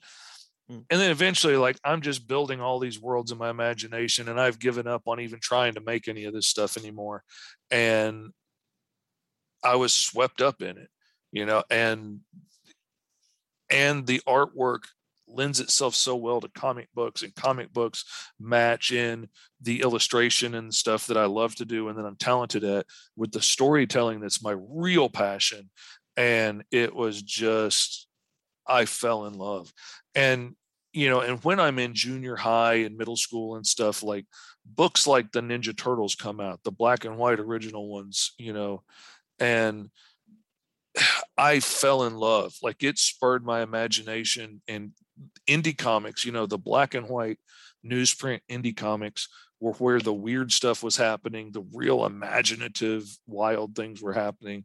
[0.70, 0.84] Mm.
[0.90, 4.58] And then eventually, like, I'm just building all these worlds in my imagination, and I've
[4.58, 7.22] given up on even trying to make any of this stuff anymore.
[7.70, 8.32] And
[9.62, 10.88] I was swept up in it,
[11.32, 12.20] you know, and
[13.70, 14.84] and the artwork
[15.28, 18.04] lends itself so well to comic books and comic books
[18.38, 19.28] match in
[19.60, 23.32] the illustration and stuff that I love to do and that I'm talented at with
[23.32, 25.68] the storytelling that's my real passion
[26.16, 28.05] and it was just
[28.68, 29.72] I fell in love
[30.14, 30.54] and
[30.92, 34.24] you know and when i'm in junior high and middle school and stuff like
[34.64, 38.82] books like the ninja turtles come out the black and white original ones you know
[39.38, 39.90] and
[41.38, 42.54] I fell in love.
[42.62, 44.92] Like it spurred my imagination and
[45.48, 47.38] indie comics, you know, the black and white
[47.84, 49.28] newsprint indie comics
[49.60, 54.64] were where the weird stuff was happening, the real imaginative, wild things were happening.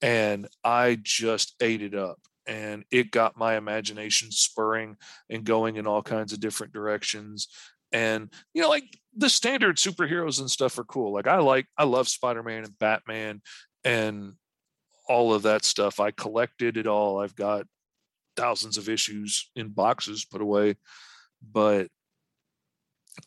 [0.00, 2.18] And I just ate it up.
[2.46, 4.96] And it got my imagination spurring
[5.28, 7.48] and going in all kinds of different directions.
[7.92, 8.84] And, you know, like
[9.16, 11.12] the standard superheroes and stuff are cool.
[11.12, 13.42] Like I like, I love Spider Man and Batman
[13.84, 14.34] and
[15.08, 16.00] all of that stuff.
[16.00, 17.20] I collected it all.
[17.20, 17.66] I've got
[18.36, 20.76] thousands of issues in boxes put away.
[21.42, 21.88] But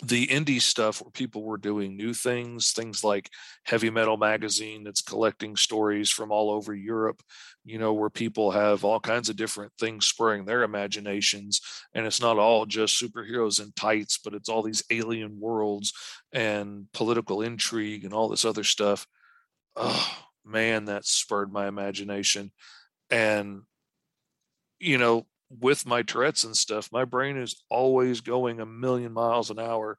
[0.02, 3.30] the indie stuff where people were doing new things, things like
[3.64, 4.22] Heavy Metal mm-hmm.
[4.22, 7.22] Magazine that's collecting stories from all over Europe,
[7.66, 11.62] you know, where people have all kinds of different things spurring their imaginations.
[11.94, 15.94] And it's not all just superheroes in tights, but it's all these alien worlds
[16.32, 19.06] and political intrigue and all this other stuff.
[19.76, 22.52] Oh, man, that spurred my imagination.
[23.10, 23.62] And,
[24.80, 29.50] you know, with my Tourette's and stuff, my brain is always going a million miles
[29.50, 29.98] an hour.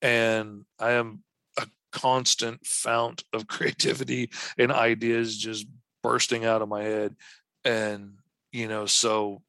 [0.00, 1.22] And I am
[1.58, 5.66] a constant fount of creativity and ideas just
[6.02, 7.16] bursting out of my head.
[7.64, 8.14] And,
[8.52, 9.42] you know, so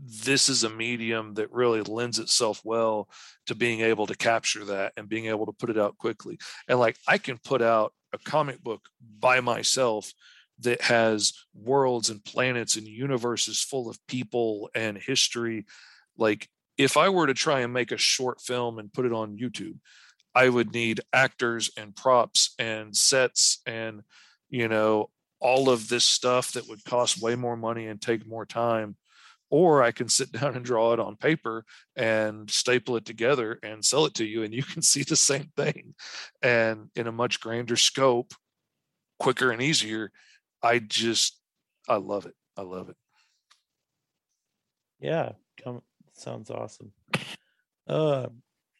[0.00, 3.08] this is a medium that really lends itself well
[3.46, 6.38] to being able to capture that and being able to put it out quickly.
[6.68, 8.88] And like I can put out a comic book
[9.18, 10.12] by myself
[10.60, 15.66] that has worlds and planets and universes full of people and history.
[16.16, 19.36] Like if i were to try and make a short film and put it on
[19.36, 19.76] youtube
[20.32, 24.02] i would need actors and props and sets and
[24.48, 28.46] you know all of this stuff that would cost way more money and take more
[28.46, 28.96] time.
[29.50, 31.64] Or i can sit down and draw it on paper
[31.96, 35.50] and staple it together and sell it to you and you can see the same
[35.56, 35.94] thing.
[36.42, 38.34] And in a much grander scope
[39.18, 40.12] quicker and easier
[40.62, 41.38] I just
[41.88, 42.34] I love it.
[42.56, 42.96] I love it.
[45.00, 46.92] Yeah, come sounds awesome.
[47.86, 48.28] Uh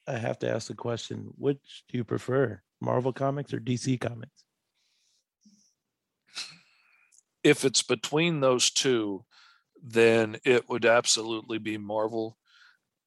[0.06, 2.62] I have to ask the question, which do you prefer?
[2.80, 4.44] Marvel comics or DC comics?
[7.44, 9.24] If it's between those two,
[9.82, 12.36] then it would absolutely be Marvel.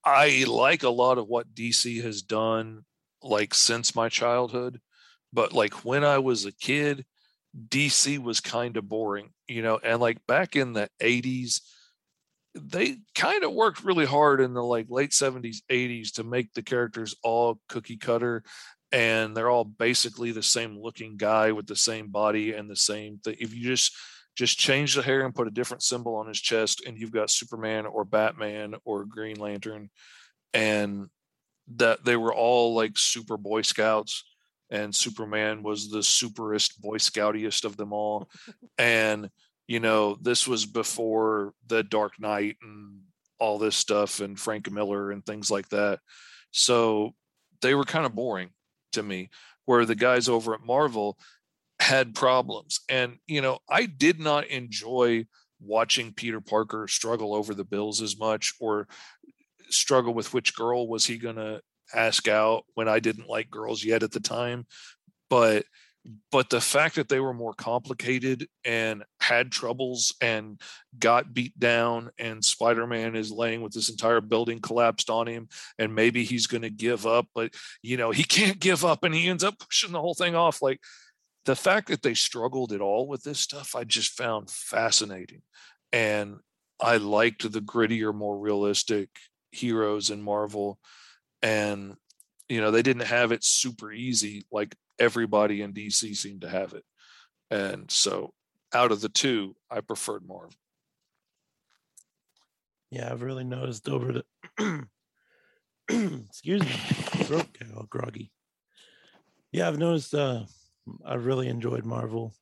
[0.05, 2.85] I like a lot of what DC has done
[3.21, 4.79] like since my childhood,
[5.33, 7.05] but like when I was a kid,
[7.67, 11.61] DC was kind of boring, you know, and like back in the 80s,
[12.55, 16.61] they kind of worked really hard in the like late 70s, 80s to make the
[16.61, 18.43] characters all cookie cutter
[18.91, 23.19] and they're all basically the same looking guy with the same body and the same
[23.19, 23.35] thing.
[23.39, 23.93] If you just
[24.35, 27.29] just change the hair and put a different symbol on his chest and you've got
[27.29, 29.89] Superman or Batman or Green Lantern
[30.53, 31.07] and
[31.75, 34.23] that they were all like super boy scouts
[34.71, 38.29] and Superman was the superest, boy scoutiest of them all.
[38.77, 39.29] and
[39.67, 43.01] you know, this was before the Dark Knight and
[43.39, 45.99] all this stuff and Frank Miller and things like that.
[46.51, 47.13] So
[47.61, 48.49] they were kind of boring
[48.93, 49.29] to me.
[49.65, 51.17] Where the guys over at Marvel
[51.79, 52.81] had problems.
[52.89, 55.27] And, you know, I did not enjoy
[55.61, 58.87] watching Peter Parker struggle over the bills as much or
[59.69, 61.61] struggle with which girl was he going to
[61.93, 64.65] ask out when I didn't like girls yet at the time.
[65.29, 65.65] But
[66.31, 70.59] but the fact that they were more complicated and had troubles and
[70.97, 75.93] got beat down and spider-man is laying with this entire building collapsed on him and
[75.93, 79.27] maybe he's going to give up but you know he can't give up and he
[79.27, 80.79] ends up pushing the whole thing off like
[81.45, 85.41] the fact that they struggled at all with this stuff i just found fascinating
[85.91, 86.37] and
[86.79, 89.09] i liked the grittier more realistic
[89.51, 90.79] heroes in marvel
[91.41, 91.95] and
[92.49, 96.73] you know they didn't have it super easy like everybody in dc seemed to have
[96.73, 96.83] it.
[97.49, 98.33] And so
[98.73, 100.53] out of the two i preferred marvel
[102.89, 104.23] yeah i've really noticed over the
[105.89, 106.71] excuse me
[107.25, 108.31] throat all groggy.
[109.51, 110.43] Yeah i've noticed uh
[111.05, 112.33] i really enjoyed marvel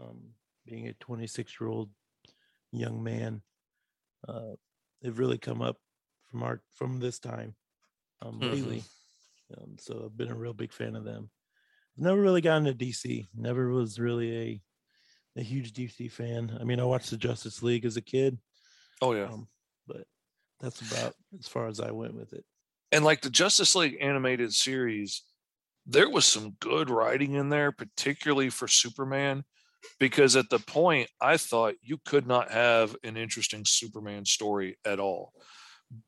[0.00, 0.18] um
[0.66, 1.90] being a 26 year old
[2.72, 3.42] young man.
[4.26, 4.56] Uh
[5.00, 5.76] they've really come up
[6.26, 7.54] from our from this time
[8.22, 8.52] um, mm-hmm.
[8.52, 8.84] lately.
[9.56, 11.30] Um, so I've been a real big fan of them.
[11.96, 13.26] I've never really gotten into DC.
[13.34, 14.62] Never was really a
[15.36, 16.56] a huge DC fan.
[16.60, 18.38] I mean, I watched the Justice League as a kid.
[19.00, 19.48] Oh yeah, um,
[19.86, 20.04] but
[20.60, 22.44] that's about as far as I went with it.
[22.90, 25.22] And like the Justice League animated series,
[25.86, 29.44] there was some good writing in there, particularly for Superman,
[30.00, 35.00] because at the point I thought you could not have an interesting Superman story at
[35.00, 35.32] all.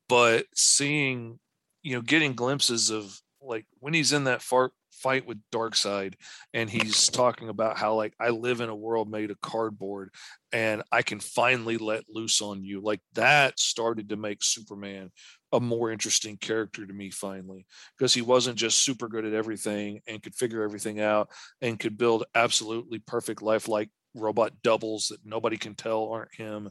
[0.08, 1.38] But seeing
[1.82, 6.14] you know, getting glimpses of like when he's in that far fight with Darkseid
[6.52, 10.10] and he's talking about how like I live in a world made of cardboard
[10.52, 12.80] and I can finally let loose on you.
[12.82, 15.10] Like that started to make Superman
[15.52, 17.66] a more interesting character to me finally
[17.96, 21.30] because he wasn't just super good at everything and could figure everything out
[21.62, 26.68] and could build absolutely perfect lifelike robot doubles that nobody can tell aren't him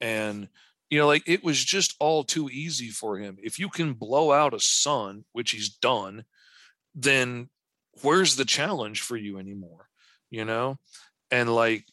[0.00, 0.48] and
[0.92, 3.38] you know like it was just all too easy for him.
[3.42, 6.24] If you can blow out a sun which he's done
[6.94, 7.48] then
[8.02, 9.88] where's the challenge for you anymore
[10.28, 10.76] you know?
[11.30, 11.86] And like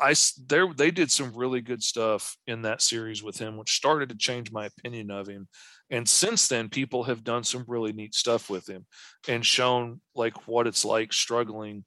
[0.00, 0.14] i
[0.46, 4.16] there they did some really good stuff in that series with him which started to
[4.16, 5.48] change my opinion of him.
[5.90, 8.86] And since then people have done some really neat stuff with him
[9.26, 11.84] and shown like what it's like struggling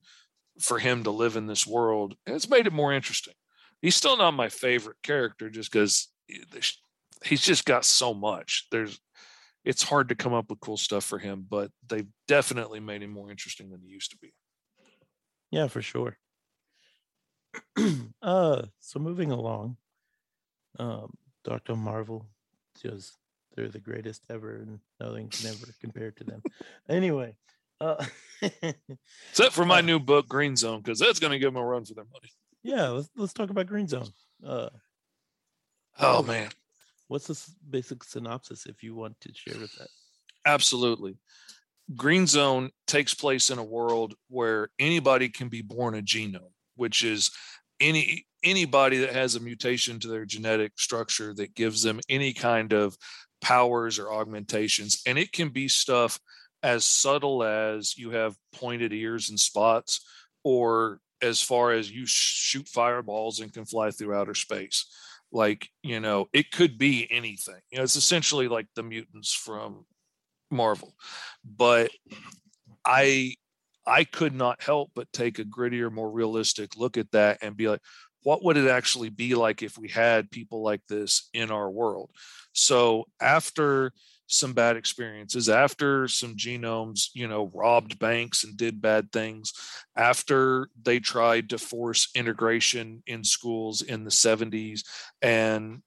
[0.59, 3.35] for him to live in this world and it's made it more interesting
[3.81, 6.09] he's still not my favorite character just because
[7.23, 8.99] he's just got so much there's
[9.65, 13.11] it's hard to come up with cool stuff for him, but they've definitely made him
[13.11, 14.33] more interesting than he used to be.
[15.51, 16.17] Yeah, for sure.
[18.21, 19.77] uh, so moving along,
[20.77, 21.13] um,
[21.43, 22.25] Doctor Marvel,
[22.81, 23.17] just
[23.55, 26.41] they're the greatest ever, and nothing can ever compare to them.
[26.89, 27.35] anyway,
[27.81, 28.03] uh,
[29.31, 31.65] except for my uh, new book, Green Zone, because that's going to give them a
[31.65, 32.31] run for their money.
[32.63, 34.09] Yeah, let's let's talk about Green Zone.
[34.45, 34.69] Uh,
[35.99, 36.49] oh man,
[37.07, 39.87] what's the basic synopsis if you want to share with that?
[40.45, 41.17] Absolutely.
[41.95, 47.03] Green Zone takes place in a world where anybody can be born a genome, which
[47.03, 47.31] is
[47.79, 52.73] any anybody that has a mutation to their genetic structure that gives them any kind
[52.73, 52.97] of
[53.41, 56.19] powers or augmentations and it can be stuff
[56.63, 60.05] as subtle as you have pointed ears and spots
[60.43, 64.85] or as far as you shoot fireballs and can fly through outer space.
[65.31, 67.59] Like you know it could be anything.
[67.71, 69.85] You know it's essentially like the mutants from
[70.51, 70.95] marvel.
[71.43, 71.91] But
[72.85, 73.33] i
[73.85, 77.67] i could not help but take a grittier more realistic look at that and be
[77.67, 77.81] like
[78.23, 82.09] what would it actually be like if we had people like this in our world?
[82.53, 83.91] So after
[84.29, 89.53] some bad experiences after some genomes you know robbed banks and did bad things
[89.95, 94.83] after they tried to force integration in schools in the 70s
[95.21, 95.81] and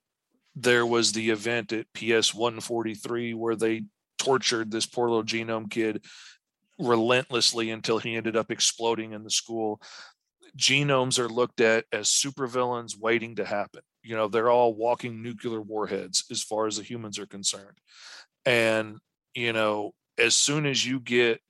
[0.57, 3.85] there was the event at ps 143 where they
[4.19, 6.05] tortured this poor little genome kid
[6.79, 9.81] relentlessly until he ended up exploding in the school.
[10.57, 13.81] Genomes are looked at as supervillains waiting to happen.
[14.03, 17.79] You know they're all walking nuclear warheads as far as the humans are concerned
[18.45, 18.99] and
[19.35, 21.41] you know as soon as you get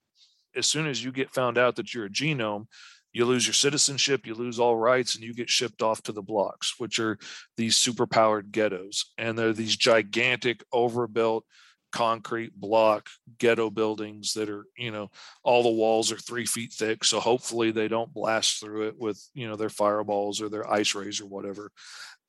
[0.55, 2.67] as soon as you get found out that you're a genome
[3.13, 6.23] you lose your citizenship you lose all rights and you get shipped off to the
[6.23, 7.19] blocks which are
[7.57, 9.13] these superpowered ghettos.
[9.19, 11.45] And they're these gigantic overbuilt
[11.93, 13.07] concrete block
[13.39, 15.11] ghetto buildings that are you know
[15.45, 17.05] all the walls are three feet thick.
[17.05, 20.95] So hopefully they don't blast through it with you know their fireballs or their ice
[20.95, 21.71] rays or whatever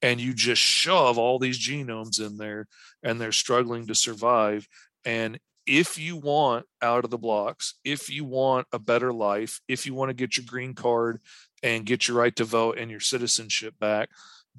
[0.04, 2.68] and you just shove all these genomes in there
[3.02, 4.68] and they're struggling to survive.
[5.06, 9.86] And if you want out of the blocks if you want a better life if
[9.86, 11.20] you want to get your green card
[11.62, 14.10] and get your right to vote and your citizenship back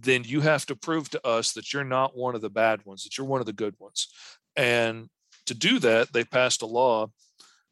[0.01, 3.05] then you have to prove to us that you're not one of the bad ones
[3.05, 4.09] that you're one of the good ones.
[4.57, 5.09] And
[5.45, 7.09] to do that they passed a law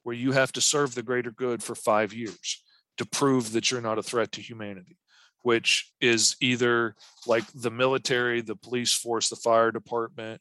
[0.03, 2.63] where you have to serve the greater good for 5 years
[2.99, 4.99] to prove that you're not a threat to humanity
[5.43, 6.95] which is either
[7.27, 10.41] like the military, the police force, the fire department,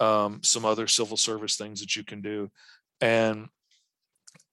[0.00, 2.50] um, some other civil service things that you can do.
[3.00, 3.48] And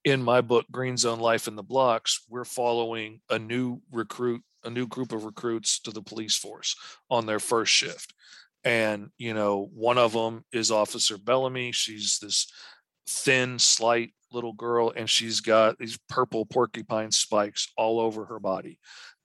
[0.03, 4.69] in my book, Green Zone Life in the Blocks, we're following a new recruit, a
[4.69, 6.75] new group of recruits to the police force
[7.09, 8.13] on their first shift.
[8.63, 11.71] And, you know, one of them is Officer Bellamy.
[11.71, 12.51] She's this
[13.07, 18.79] thin, slight little girl, and she's got these purple porcupine spikes all over her body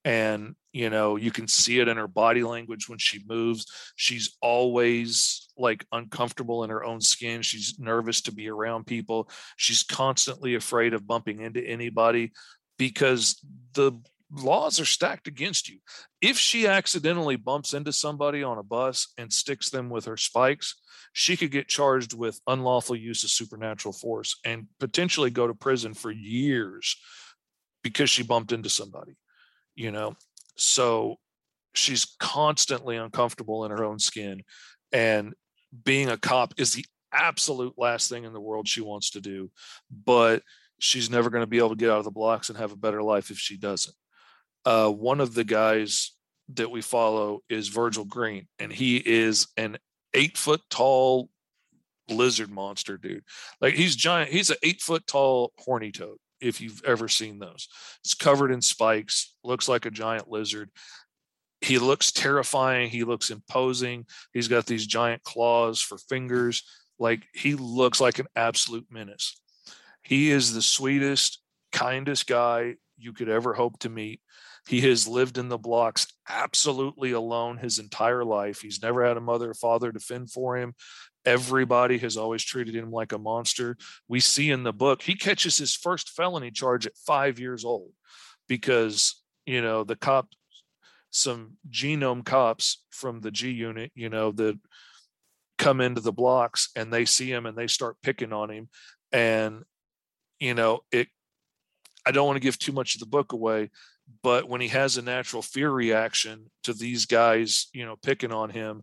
[0.04, 3.66] and you know you can see it in her body language when she moves.
[3.96, 7.42] She's always like uncomfortable in her own skin.
[7.42, 9.30] She's nervous to be around people.
[9.56, 12.32] She's constantly afraid of bumping into anybody
[12.78, 13.44] because
[13.74, 13.92] the
[14.32, 15.78] laws are stacked against you.
[16.20, 20.76] If she accidentally bumps into somebody on a bus and sticks them with her spikes
[21.12, 25.94] she could get charged with unlawful use of supernatural force and potentially go to prison
[25.94, 26.96] for years
[27.82, 29.16] because she bumped into somebody
[29.74, 30.16] you know?
[30.56, 31.16] So
[31.74, 34.42] she's constantly uncomfortable in her own skin
[34.92, 35.34] and
[35.84, 39.50] being a cop is the absolute last thing in the world she wants to do
[40.04, 40.42] but
[40.80, 42.76] she's never going to be able to get out of the blocks and have a
[42.76, 43.94] better life if she doesn't.
[44.64, 46.12] Uh, one of the guys
[46.54, 49.78] that we follow is virgil green and he is an
[50.14, 51.30] eight foot tall
[52.08, 53.22] lizard monster dude.
[53.60, 57.68] Like he's giant he's an eight foot tall horny toad if you've ever seen those.
[58.04, 60.70] It's covered in spikes, looks like a giant lizard.
[61.60, 62.88] He looks terrifying.
[62.90, 64.06] He looks imposing.
[64.32, 66.62] He's got these giant claws for fingers.
[66.98, 69.38] Like he looks like an absolute menace.
[70.02, 74.20] He is the sweetest, kindest guy you could ever hope to meet.
[74.68, 78.60] He has lived in the blocks absolutely alone his entire life.
[78.60, 80.74] He's never had a mother or father to fend for him.
[81.24, 83.76] Everybody has always treated him like a monster.
[84.08, 87.92] We see in the book, he catches his first felony charge at five years old
[88.48, 90.28] because, you know, the cop,
[91.10, 94.58] some genome cops from the G unit, you know, that
[95.58, 98.68] come into the blocks and they see him and they start picking on him.
[99.12, 99.64] And,
[100.38, 101.08] you know, it,
[102.06, 103.70] I don't want to give too much of the book away,
[104.22, 108.50] but when he has a natural fear reaction to these guys, you know, picking on
[108.50, 108.82] him,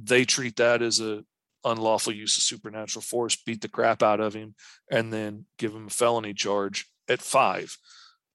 [0.00, 1.24] they treat that as a
[1.64, 4.54] unlawful use of supernatural force, beat the crap out of him,
[4.90, 7.76] and then give him a felony charge at five.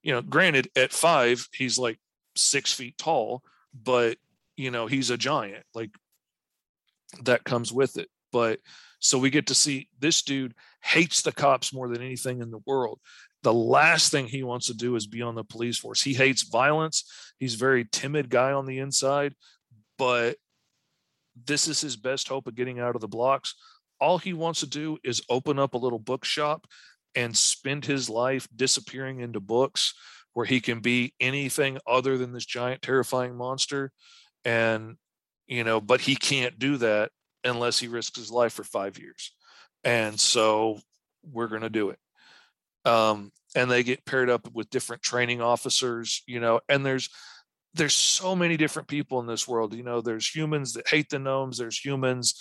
[0.02, 2.00] You know, granted, at five, he's like
[2.36, 4.18] six feet tall, but
[4.56, 5.66] you know, he's a giant.
[5.74, 5.92] Like
[7.24, 8.10] that comes with it.
[8.32, 8.60] But
[9.00, 12.64] so we get to see this dude hates the cops more than anything in the
[12.66, 13.00] world.
[13.44, 16.02] The last thing he wants to do is be on the police force.
[16.02, 17.04] He hates violence.
[17.40, 19.36] He's a very timid guy on the inside,
[19.98, 20.38] but
[21.46, 23.56] this is his best hope of getting out of the blocks.
[24.00, 26.68] All he wants to do is open up a little bookshop
[27.16, 29.94] and spend his life disappearing into books
[30.34, 33.92] where he can be anything other than this giant, terrifying monster.
[34.46, 34.98] And,
[35.48, 37.12] you know, but he can't do that
[37.44, 39.32] unless he risks his life for five years.
[39.84, 40.80] And so
[41.24, 42.00] we're going to do it.
[42.86, 47.10] Um, and they get paired up with different training officers, you know, and there's,
[47.78, 49.74] there's so many different people in this world.
[49.74, 51.58] You know, there's humans that hate the gnomes.
[51.58, 52.36] There's humans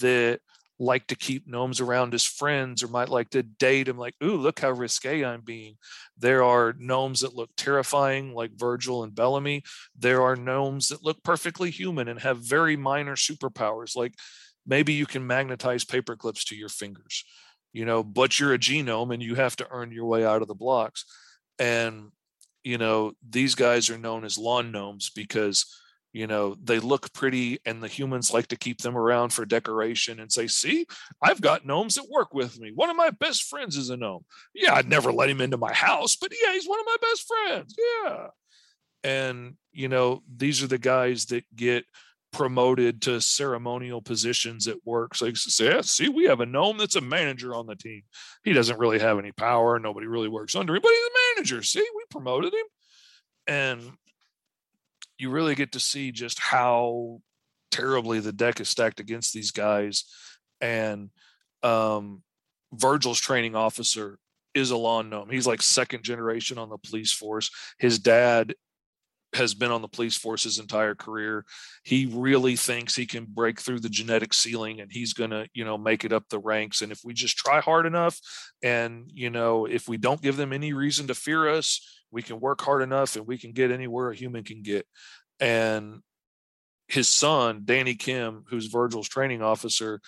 [0.00, 0.40] that
[0.78, 4.36] like to keep gnomes around as friends or might like to date them like, ooh,
[4.36, 5.76] look how risque I'm being.
[6.18, 9.62] There are gnomes that look terrifying, like Virgil and Bellamy.
[9.96, 14.14] There are gnomes that look perfectly human and have very minor superpowers, like
[14.66, 17.24] maybe you can magnetize paper clips to your fingers,
[17.72, 20.48] you know, but you're a genome and you have to earn your way out of
[20.48, 21.04] the blocks.
[21.58, 22.10] And
[22.64, 25.66] you know, these guys are known as lawn gnomes because,
[26.12, 30.20] you know, they look pretty and the humans like to keep them around for decoration
[30.20, 30.86] and say, see,
[31.22, 32.70] I've got gnomes that work with me.
[32.74, 34.24] One of my best friends is a gnome.
[34.54, 37.26] Yeah, I'd never let him into my house, but yeah, he's one of my best
[37.26, 37.74] friends.
[37.78, 38.26] Yeah.
[39.04, 41.84] And, you know, these are the guys that get
[42.32, 45.14] promoted to ceremonial positions at work.
[45.14, 48.02] So say, yeah, see, we have a gnome that's a manager on the team.
[48.42, 49.78] He doesn't really have any power.
[49.78, 51.62] Nobody really works under him, but he's a manager.
[51.62, 52.66] See, we promoted him.
[53.46, 53.92] And
[55.18, 57.20] you really get to see just how
[57.70, 60.04] terribly the deck is stacked against these guys.
[60.60, 61.10] And
[61.62, 62.22] um,
[62.72, 64.18] Virgil's training officer
[64.54, 65.30] is a lawn gnome.
[65.30, 67.50] He's like second generation on the police force.
[67.78, 68.54] His dad
[69.34, 71.44] has been on the police force his entire career.
[71.84, 75.64] He really thinks he can break through the genetic ceiling and he's going to, you
[75.64, 76.82] know, make it up the ranks.
[76.82, 78.20] And if we just try hard enough
[78.62, 81.80] and, you know, if we don't give them any reason to fear us,
[82.10, 84.86] we can work hard enough and we can get anywhere a human can get.
[85.40, 86.00] And
[86.88, 90.00] his son, Danny Kim, who's Virgil's training officer,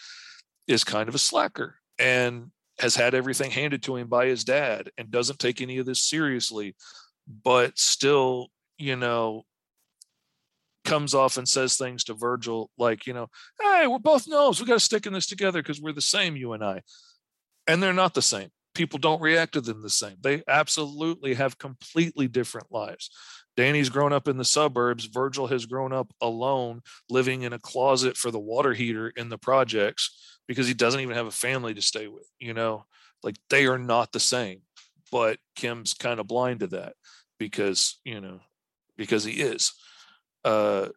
[0.68, 4.90] is kind of a slacker and has had everything handed to him by his dad
[4.98, 6.74] and doesn't take any of this seriously
[7.42, 8.48] but still
[8.84, 9.44] you know,
[10.84, 13.28] comes off and says things to Virgil like, you know,
[13.60, 14.60] hey, we're both gnomes.
[14.60, 16.82] We got to stick in this together because we're the same, you and I.
[17.66, 18.50] And they're not the same.
[18.74, 20.16] People don't react to them the same.
[20.20, 23.08] They absolutely have completely different lives.
[23.56, 25.06] Danny's grown up in the suburbs.
[25.06, 29.38] Virgil has grown up alone, living in a closet for the water heater in the
[29.38, 32.28] projects because he doesn't even have a family to stay with.
[32.38, 32.84] You know,
[33.22, 34.60] like they are not the same.
[35.10, 36.94] But Kim's kind of blind to that
[37.38, 38.40] because, you know,
[38.96, 39.72] because he is.
[40.44, 40.88] Uh,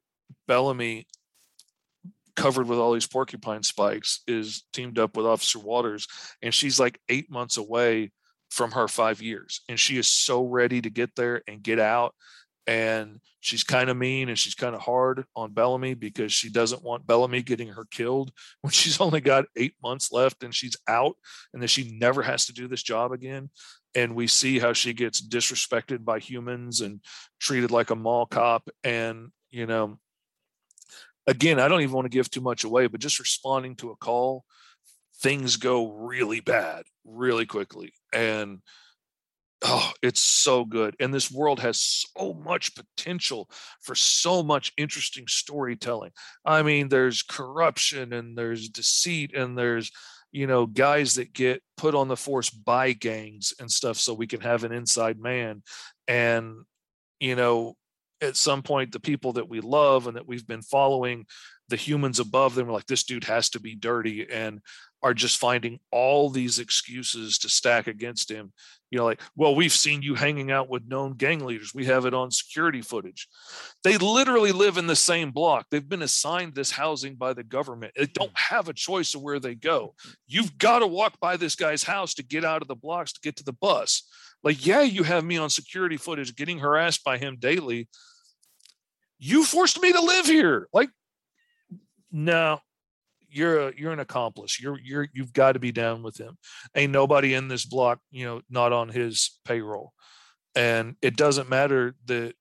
[0.48, 1.08] Bellamy,
[2.36, 6.08] covered with all these porcupine spikes, is teamed up with Officer Waters,
[6.42, 8.12] and she's like eight months away
[8.50, 12.14] from her five years, and she is so ready to get there and get out.
[12.66, 16.84] And she's kind of mean and she's kind of hard on Bellamy because she doesn't
[16.84, 21.16] want Bellamy getting her killed when she's only got eight months left and she's out,
[21.54, 23.50] and then she never has to do this job again
[23.96, 27.02] and we see how she gets disrespected by humans and
[27.40, 29.98] treated like a mall cop and you know
[31.26, 33.96] again i don't even want to give too much away but just responding to a
[33.96, 34.44] call
[35.22, 38.60] things go really bad really quickly and
[39.64, 40.96] oh it's so good.
[41.00, 43.50] And this world has so much potential
[43.82, 46.12] for so much interesting storytelling.
[46.46, 49.92] I mean there's corruption and there's deceit and there's
[50.32, 54.28] you know, guys that get put on the force by gangs and stuff so we
[54.28, 55.64] can have an inside man.
[56.08, 56.64] And,
[57.20, 57.76] you know,
[58.22, 61.26] at some point, the people that we love and that we've been following,
[61.70, 64.30] the humans above them are like, this dude has to be dirty.
[64.30, 64.62] And
[65.04, 68.52] are just finding all these excuses to stack against him.
[68.90, 71.74] You know, like, well, we've seen you hanging out with known gang leaders.
[71.74, 73.28] We have it on security footage.
[73.84, 75.68] They literally live in the same block.
[75.70, 77.94] They've been assigned this housing by the government.
[77.96, 79.94] They don't have a choice of where they go.
[80.26, 83.20] You've got to walk by this guy's house to get out of the blocks to
[83.22, 84.04] get to the bus.
[84.42, 87.90] Like, yeah, you have me on security footage getting harassed by him daily.
[89.20, 90.70] You forced me to live here.
[90.72, 90.90] Like,
[92.12, 92.60] no,
[93.30, 94.62] you're a, you're an accomplice.
[94.62, 96.38] You're you're you've got to be down with him.
[96.76, 99.94] Ain't nobody in this block, you know, not on his payroll.
[100.56, 102.34] And it doesn't matter that,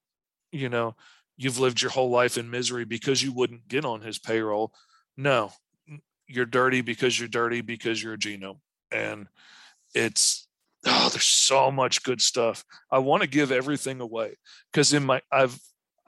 [0.51, 0.95] you know,
[1.37, 4.73] you've lived your whole life in misery because you wouldn't get on his payroll.
[5.17, 5.53] No,
[6.27, 8.61] you're dirty because you're dirty because you're a genome.
[8.91, 9.27] And
[9.95, 10.47] it's
[10.87, 12.65] oh, there's so much good stuff.
[12.91, 14.37] I want to give everything away
[14.73, 15.59] because in my I've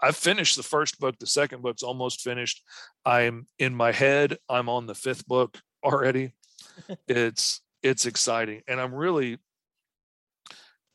[0.01, 1.17] I've finished the first book.
[1.19, 2.63] The second book's almost finished.
[3.05, 4.39] I'm in my head.
[4.49, 6.35] I'm on the fifth book already.
[7.09, 9.39] it's it's exciting, and I'm really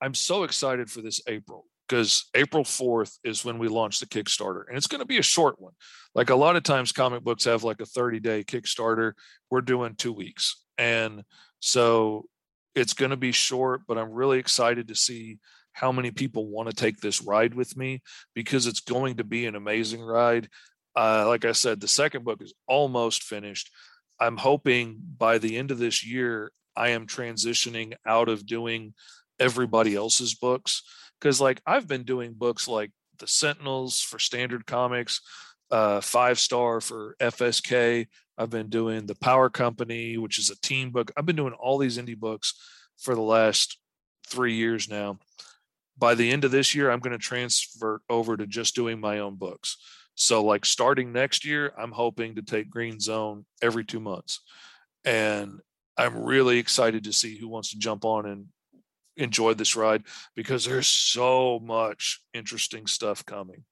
[0.01, 4.63] I'm so excited for this April because April 4th is when we launch the Kickstarter,
[4.67, 5.73] and it's going to be a short one.
[6.15, 9.13] Like a lot of times, comic books have like a 30 day Kickstarter.
[9.49, 11.23] We're doing two weeks, and
[11.59, 12.25] so
[12.75, 13.81] it's going to be short.
[13.87, 15.39] But I'm really excited to see
[15.73, 18.01] how many people want to take this ride with me
[18.33, 20.47] because it's going to be an amazing ride.
[20.95, 23.71] Uh, like I said, the second book is almost finished.
[24.19, 28.93] I'm hoping by the end of this year, I am transitioning out of doing
[29.39, 30.83] everybody else's books.
[31.19, 35.21] Because, like, I've been doing books like The Sentinels for Standard Comics,
[35.71, 38.07] uh, Fivestar for FSK.
[38.37, 41.11] I've been doing The Power Company, which is a team book.
[41.17, 42.53] I've been doing all these indie books
[42.97, 43.79] for the last
[44.27, 45.17] three years now
[45.97, 49.19] by the end of this year, I'm going to transfer over to just doing my
[49.19, 49.77] own books.
[50.15, 54.41] So, like starting next year, I'm hoping to take Green Zone every two months.
[55.05, 55.59] And
[55.97, 58.45] I'm really excited to see who wants to jump on and
[59.17, 60.03] enjoy this ride
[60.35, 63.63] because there's so much interesting stuff coming.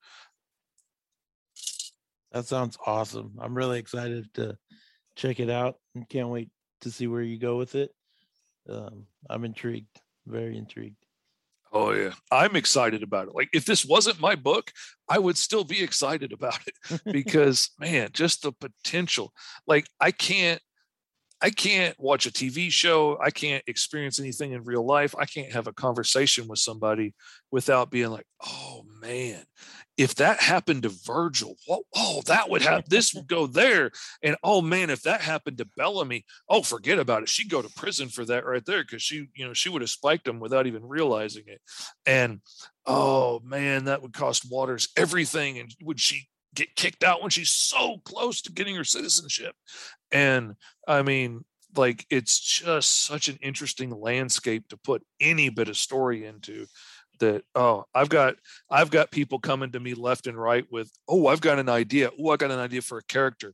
[2.32, 3.34] That sounds awesome.
[3.40, 4.58] I'm really excited to
[5.16, 6.50] check it out and can't wait
[6.82, 7.92] to see where you go with it.
[8.70, 10.96] Um, I'm intrigued, very intrigued.
[11.72, 13.36] Oh yeah, I'm excited about it.
[13.36, 14.72] Like if this wasn't my book,
[15.08, 19.32] I would still be excited about it because man, just the potential.
[19.68, 20.62] Like I can't
[21.42, 25.16] I can't watch a TV show, I can't experience anything in real life.
[25.18, 27.16] I can't have a conversation with somebody
[27.52, 29.44] without being like, "Oh man,
[29.98, 31.56] if that happened to Virgil,
[31.96, 33.92] oh, that would have this would go there.
[34.24, 37.30] And oh man, if that happened to Bellamy, oh, forget about it.
[37.30, 39.90] She'd go to prison for that right there because she, you know, she would have
[39.90, 41.62] spiked him without even realizing it.
[42.06, 42.42] And
[42.86, 45.60] oh man, that would cost Waters everything.
[45.60, 49.56] And would she get kicked out when she's so close to getting her citizenship?
[50.12, 50.56] And
[50.88, 51.44] I mean,
[51.76, 56.66] like it's just such an interesting landscape to put any bit of story into
[57.22, 58.36] that oh i've got
[58.70, 62.12] i've got people coming to me left and right with oh i've got an idea.
[62.20, 63.54] Oh i got an idea for a character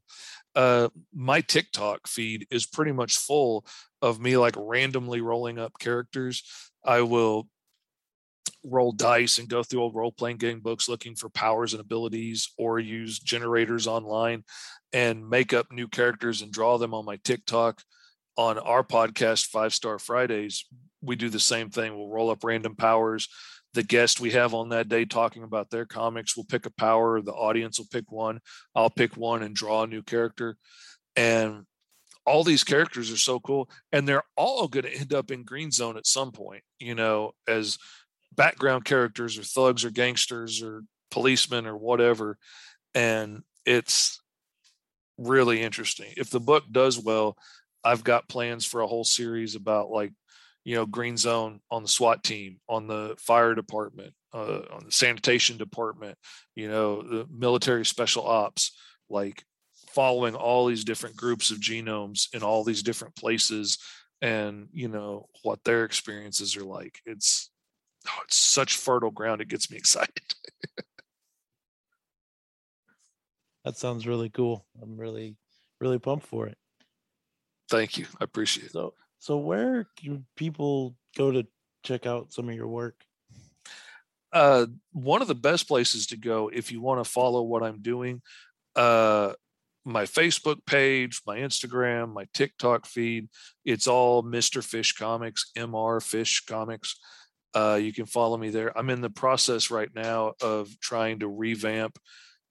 [0.55, 3.63] uh my tiktok feed is pretty much full
[4.01, 6.43] of me like randomly rolling up characters.
[6.83, 7.47] I will
[8.63, 12.51] roll dice and go through old role playing game books looking for powers and abilities
[12.57, 14.43] or use generators online
[14.93, 17.81] and make up new characters and draw them on my tiktok
[18.35, 20.65] on our podcast five star fridays
[21.01, 21.95] we do the same thing.
[21.95, 23.27] We'll roll up random powers.
[23.73, 27.21] The guest we have on that day talking about their comics will pick a power
[27.21, 28.39] the audience will pick one.
[28.75, 30.57] I'll pick one and draw a new character.
[31.15, 31.65] And
[32.25, 35.71] all these characters are so cool and they're all going to end up in green
[35.71, 37.77] zone at some point you know as
[38.35, 42.37] background characters or thugs or gangsters or policemen or whatever.
[42.93, 44.21] And it's
[45.17, 46.13] really interesting.
[46.17, 47.37] If the book does well
[47.83, 50.11] i've got plans for a whole series about like
[50.67, 54.91] you know green zone on the SWAT team, on the fire department, uh, on the
[54.91, 56.17] sanitation department,
[56.55, 58.73] you know the military special ops,
[59.09, 59.45] like
[59.91, 63.77] following all these different groups of genomes in all these different places
[64.21, 66.99] and you know what their experiences are like.
[67.05, 67.49] It's
[68.05, 70.35] oh, it's such fertile ground it gets me excited.
[73.63, 74.65] That sounds really cool.
[74.83, 75.37] I'm really
[75.79, 76.57] really pumped for it.
[77.69, 78.05] Thank you.
[78.19, 78.71] I appreciate it.
[78.73, 81.45] So so where can people go to
[81.83, 82.95] check out some of your work?
[84.31, 87.81] Uh, one of the best places to go if you want to follow what I'm
[87.81, 88.21] doing.
[88.75, 89.33] Uh,
[89.85, 93.29] my Facebook page, my Instagram, my TikTok feed.
[93.63, 94.61] It's all Mr.
[94.61, 96.99] Fish Comics, MR Fish Comics.
[97.55, 98.77] Uh, you can follow me there.
[98.77, 101.97] I'm in the process right now of trying to revamp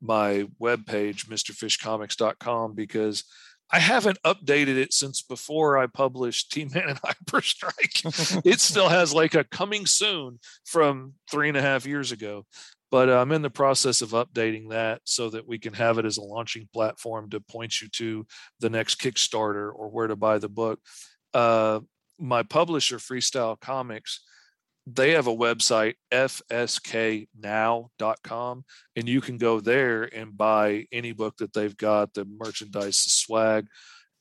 [0.01, 3.25] my webpage, MrFishComics.com, because
[3.73, 8.43] I haven't updated it since before I published Team Man and Hyperstrike.
[8.47, 12.47] It still has like a coming soon from three and a half years ago.
[12.91, 16.05] But uh, I'm in the process of updating that so that we can have it
[16.05, 18.27] as a launching platform to point you to
[18.61, 20.79] the next Kickstarter or where to buy the book.
[21.35, 21.81] Uh,
[22.19, 24.21] my publisher, Freestyle Comics,
[24.87, 27.35] they have a website fsknow.com
[28.95, 33.11] and you can go there and buy any book that they've got the merchandise the
[33.11, 33.67] swag.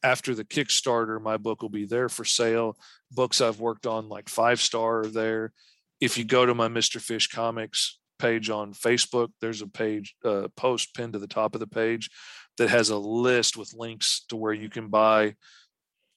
[0.03, 2.75] After the kickstarter my book will be there for sale.
[3.11, 5.53] Books i've worked on like Fivestar are there.
[6.01, 10.47] If you go to my mr fish comics page on facebook there's a page uh,
[10.55, 12.09] post pinned to the top of the page
[12.57, 15.35] that has a list with links to where you can buy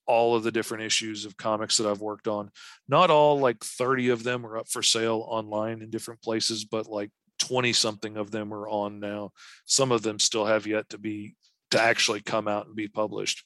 [0.09, 2.51] all of the different issues of comics that I've worked on.
[2.89, 6.89] Not all like 30 of them are up for sale online in different places, but
[6.89, 9.31] like 20 something of them are on now.
[9.67, 11.37] Some of them still have yet to be
[11.71, 13.45] to actually come out and be published.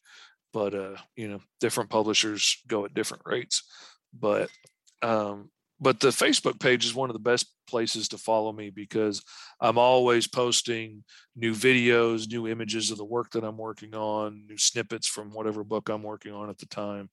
[0.52, 3.64] But uh, you know, different publishers go at different rates.
[4.18, 4.48] But
[5.02, 5.50] um
[5.82, 9.20] but the Facebook page is one of the best places to follow me because
[9.60, 11.02] I'm always posting
[11.34, 15.64] new videos, new images of the work that I'm working on, new snippets from whatever
[15.64, 17.10] book I'm working on at the time.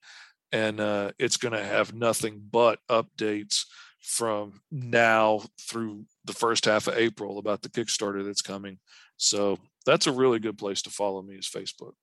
[0.51, 3.65] And uh, it's going to have nothing but updates
[4.01, 8.77] from now through the first half of April about the Kickstarter that's coming.
[9.17, 9.57] So
[9.87, 11.93] that's a really good place to follow me is Facebook.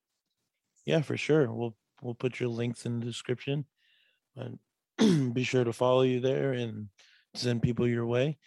[0.84, 1.52] Yeah, for sure.
[1.52, 3.66] We'll we'll put your links in the description.
[5.32, 6.88] be sure to follow you there and
[7.34, 8.38] send people your way.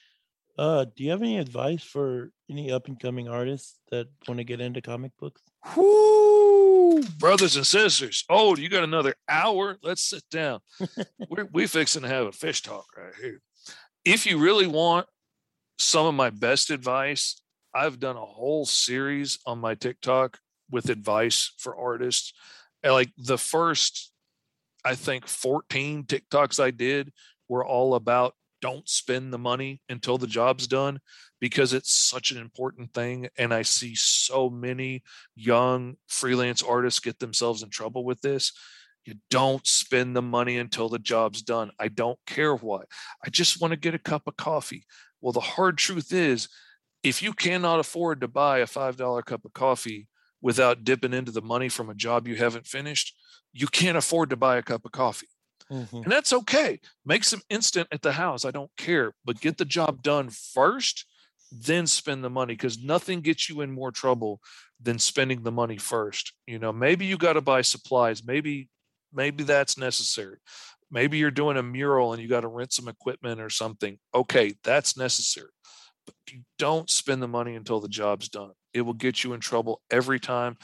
[0.57, 4.43] Uh, do you have any advice for any up and coming artists that want to
[4.43, 5.41] get into comic books?
[5.75, 8.25] Whoo, brothers and sisters.
[8.29, 9.77] Oh, you got another hour?
[9.81, 10.59] Let's sit down.
[11.29, 13.41] we're we fixing to have a fish talk right here.
[14.03, 15.07] If you really want
[15.77, 17.41] some of my best advice,
[17.73, 20.39] I've done a whole series on my TikTok
[20.69, 22.33] with advice for artists.
[22.83, 24.11] Like the first
[24.85, 27.11] I think 14 TikToks I did
[27.47, 30.99] were all about don't spend the money until the job's done
[31.39, 33.29] because it's such an important thing.
[33.37, 35.03] And I see so many
[35.35, 38.51] young freelance artists get themselves in trouble with this.
[39.05, 41.71] You don't spend the money until the job's done.
[41.79, 42.87] I don't care what.
[43.25, 44.85] I just want to get a cup of coffee.
[45.21, 46.49] Well, the hard truth is,
[47.01, 50.07] if you cannot afford to buy a $5 cup of coffee
[50.41, 53.15] without dipping into the money from a job you haven't finished,
[53.53, 55.27] you can't afford to buy a cup of coffee.
[55.71, 55.97] Mm-hmm.
[55.97, 56.79] And that's okay.
[57.05, 58.45] Make some instant at the house.
[58.45, 61.05] I don't care, but get the job done first,
[61.51, 64.39] then spend the money because nothing gets you in more trouble
[64.81, 66.33] than spending the money first.
[66.47, 68.23] You know, maybe you got to buy supplies.
[68.25, 68.69] Maybe,
[69.13, 70.37] maybe that's necessary.
[70.91, 73.99] Maybe you're doing a mural and you got to rent some equipment or something.
[74.13, 75.49] Okay, that's necessary.
[76.05, 78.51] But you don't spend the money until the job's done.
[78.73, 80.57] It will get you in trouble every time.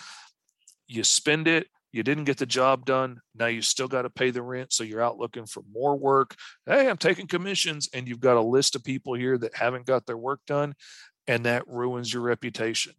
[0.87, 3.21] You spend it, you didn't get the job done.
[3.33, 4.73] Now you still got to pay the rent.
[4.73, 6.35] So you're out looking for more work.
[6.65, 7.87] Hey, I'm taking commissions.
[7.93, 10.75] And you've got a list of people here that haven't got their work done.
[11.25, 12.91] And that ruins your reputation.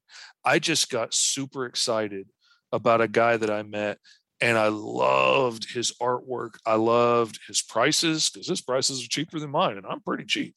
[0.47, 2.26] I just got super excited
[2.72, 3.99] about a guy that I met
[4.40, 6.55] and I loved his artwork.
[6.64, 10.55] I loved his prices because his prices are cheaper than mine, and I'm pretty cheap.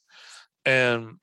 [0.65, 1.17] And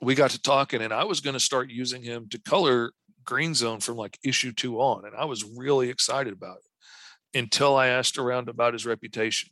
[0.00, 2.92] we got to talking, and I was going to start using him to color
[3.24, 7.76] Green Zone from like issue two on, and I was really excited about it until
[7.76, 9.50] I asked around about his reputation,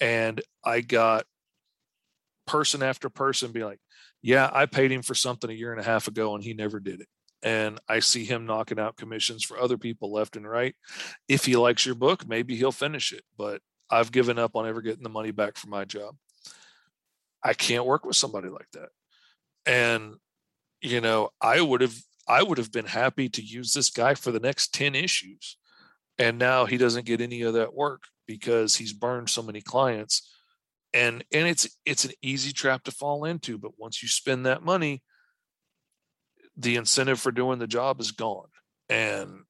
[0.00, 1.26] and I got
[2.46, 3.80] person after person be like,
[4.22, 6.80] "Yeah, I paid him for something a year and a half ago, and he never
[6.80, 7.08] did it."
[7.42, 10.74] And I see him knocking out commissions for other people left and right.
[11.28, 13.24] If he likes your book, maybe he'll finish it.
[13.36, 13.60] But
[13.90, 16.16] I've given up on ever getting the money back for my job.
[17.42, 18.88] I can't work with somebody like that.
[19.66, 20.16] And
[20.84, 21.96] you know, I would have
[22.26, 25.56] I would have been happy to use this guy for the next 10 issues.
[26.18, 30.30] And now he doesn't get any of that work because he's burned so many clients.
[30.92, 34.62] And and it's it's an easy trap to fall into, but once you spend that
[34.62, 35.02] money,
[36.56, 38.46] the incentive for doing the job is gone.
[38.88, 39.40] And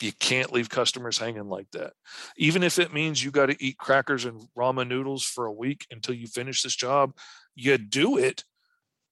[0.00, 1.92] you can't leave customers hanging like that.
[2.36, 5.86] Even if it means you got to eat crackers and ramen noodles for a week
[5.92, 7.16] until you finish this job,
[7.54, 8.44] you do it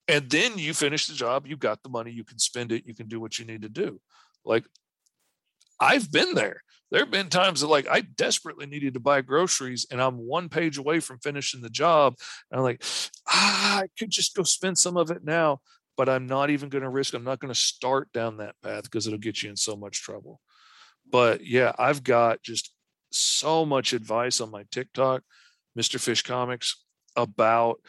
[0.08, 2.94] and then you finish the job you got the money you can spend it you
[2.94, 4.00] can do what you need to do
[4.44, 4.64] like
[5.80, 9.86] i've been there there have been times that like i desperately needed to buy groceries
[9.90, 12.14] and i'm one page away from finishing the job
[12.50, 12.82] and i'm like
[13.28, 15.60] ah, i could just go spend some of it now
[15.96, 17.14] but I'm not even going to risk.
[17.14, 20.02] I'm not going to start down that path because it'll get you in so much
[20.02, 20.40] trouble.
[21.10, 22.74] But yeah, I've got just
[23.10, 25.22] so much advice on my TikTok,
[25.78, 26.00] Mr.
[26.00, 26.82] Fish Comics,
[27.16, 27.80] about,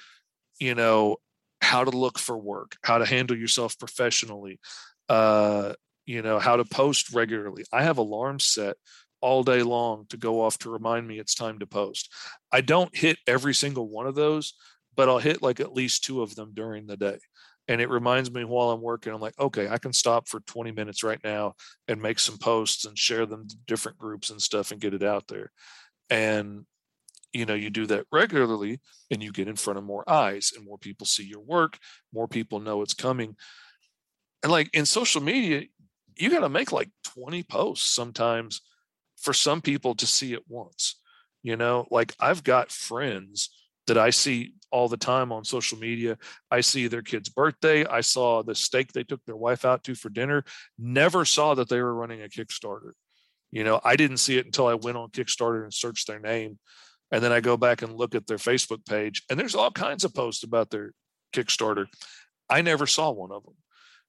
[0.59, 1.17] you know,
[1.63, 4.59] how to look for work, how to handle yourself professionally,
[5.09, 5.73] uh,
[6.05, 7.63] you know, how to post regularly.
[7.71, 8.75] I have alarms set
[9.21, 12.13] all day long to go off to remind me it's time to post.
[12.51, 14.53] I don't hit every single one of those,
[14.95, 17.19] but I'll hit like at least two of them during the day.
[17.69, 20.73] And it reminds me while I'm working, I'm like, okay, I can stop for 20
[20.73, 21.53] minutes right now
[21.87, 25.03] and make some posts and share them to different groups and stuff and get it
[25.03, 25.49] out there.
[26.09, 26.65] And
[27.33, 28.79] you know you do that regularly
[29.11, 31.77] and you get in front of more eyes and more people see your work
[32.13, 33.35] more people know it's coming
[34.43, 35.63] and like in social media
[36.15, 38.61] you got to make like 20 posts sometimes
[39.17, 40.99] for some people to see it once
[41.41, 43.49] you know like i've got friends
[43.87, 46.17] that I see all the time on social media.
[46.49, 47.85] I see their kid's birthday.
[47.85, 50.43] I saw the steak they took their wife out to for dinner.
[50.77, 52.91] Never saw that they were running a Kickstarter.
[53.51, 56.59] You know, I didn't see it until I went on Kickstarter and searched their name.
[57.13, 60.03] And then I go back and look at their Facebook page, and there's all kinds
[60.03, 60.93] of posts about their
[61.31, 61.85] Kickstarter.
[62.49, 63.53] I never saw one of them.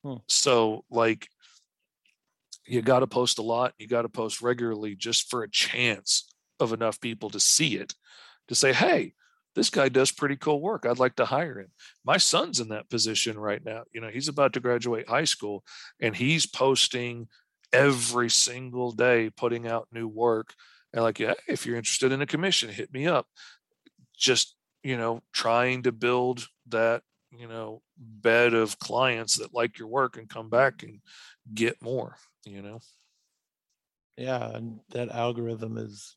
[0.02, 0.20] Hmm.
[0.26, 1.28] So, like,
[2.66, 3.74] you got to post a lot.
[3.78, 7.92] You got to post regularly just for a chance of enough people to see it
[8.48, 9.12] to say, hey,
[9.54, 10.86] this guy does pretty cool work.
[10.86, 11.68] I'd like to hire him.
[12.06, 13.82] My son's in that position right now.
[13.92, 15.62] You know, he's about to graduate high school
[16.00, 17.28] and he's posting
[17.70, 20.54] every single day, putting out new work.
[20.94, 23.26] And like, yeah, if you're interested in a commission, hit me up.
[24.16, 27.02] Just, you know, trying to build that,
[27.36, 31.00] you know, bed of clients that like your work and come back and
[31.52, 32.16] get more,
[32.46, 32.78] you know.
[34.16, 36.16] Yeah, and that algorithm is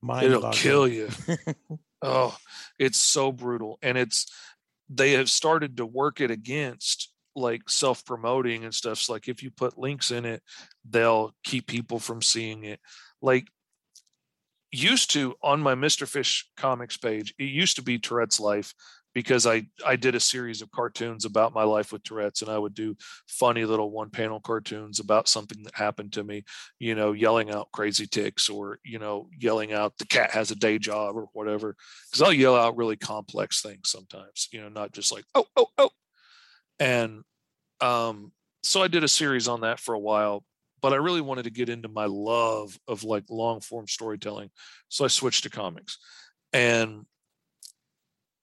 [0.00, 1.08] mind It'll kill you.
[2.02, 2.36] oh,
[2.80, 3.78] it's so brutal.
[3.82, 4.26] And it's
[4.88, 8.98] they have started to work it against like self-promoting and stuff.
[8.98, 10.42] So like if you put links in it,
[10.90, 12.80] they'll keep people from seeing it.
[13.22, 13.46] Like
[14.72, 16.08] used to on my Mr.
[16.08, 18.74] Fish comics page, it used to be Tourette's life
[19.14, 22.58] because I I did a series of cartoons about my life with Tourette's and I
[22.58, 22.96] would do
[23.28, 26.44] funny little one panel cartoons about something that happened to me,
[26.78, 30.56] you know, yelling out crazy ticks or, you know, yelling out the cat has a
[30.56, 31.76] day job or whatever.
[32.12, 35.68] Cuz I'll yell out really complex things sometimes, you know, not just like oh oh
[35.78, 35.90] oh.
[36.78, 37.22] And
[37.80, 40.44] um so I did a series on that for a while,
[40.82, 44.50] but I really wanted to get into my love of like long form storytelling.
[44.88, 45.96] So I switched to comics.
[46.52, 47.06] And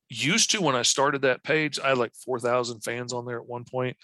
[0.10, 3.46] used to when I started that page, I had like 4,000 fans on there at
[3.46, 3.98] one point,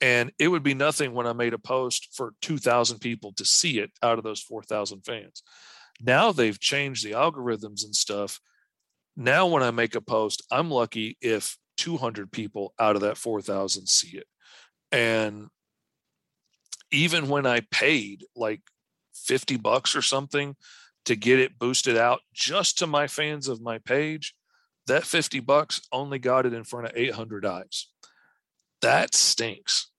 [0.00, 3.80] and it would be nothing when I made a post for 2,000 people to see
[3.80, 5.42] it out of those 4,000 fans.
[6.00, 8.40] Now they've changed the algorithms and stuff.
[9.16, 13.86] Now, when I make a post, I'm lucky if 200 people out of that 4,000
[13.86, 14.26] see it.
[14.92, 15.48] And
[16.90, 18.60] even when I paid like
[19.14, 20.56] 50 bucks or something
[21.04, 24.34] to get it boosted out just to my fans of my page,
[24.86, 27.86] that 50 bucks only got it in front of 800 eyes.
[28.82, 29.90] That stinks.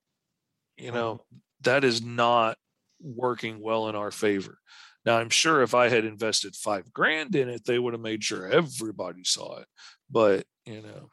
[0.77, 1.37] You know, mm-hmm.
[1.61, 2.57] that is not
[2.99, 4.57] working well in our favor.
[5.05, 8.23] Now, I'm sure if I had invested five grand in it, they would have made
[8.23, 9.67] sure everybody saw it.
[10.09, 11.09] But, you know,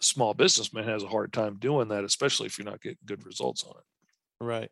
[0.00, 3.64] small businessman has a hard time doing that, especially if you're not getting good results
[3.64, 4.44] on it.
[4.44, 4.70] Right.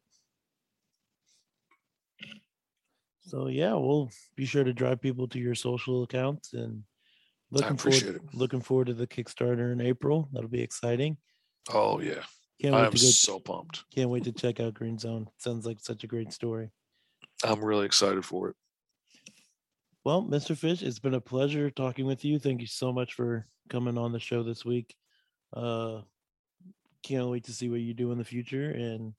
[3.29, 6.83] So yeah, we'll be sure to drive people to your social accounts and
[7.51, 8.23] Looking forward, it.
[8.35, 10.29] looking forward to the Kickstarter in April.
[10.33, 11.17] That'll be exciting.
[11.73, 12.23] Oh yeah,
[12.61, 13.85] can't wait I'm to go, so pumped.
[13.95, 15.29] Can't wait to check out Green Zone.
[15.39, 16.71] Sounds like such a great story.
[17.43, 18.57] I'm really excited for it.
[20.05, 20.57] Well, Mr.
[20.57, 22.39] Fish, it's been a pleasure talking with you.
[22.39, 24.95] Thank you so much for coming on the show this week.
[25.55, 26.03] Uh,
[27.03, 29.15] can't wait to see what you do in the future, and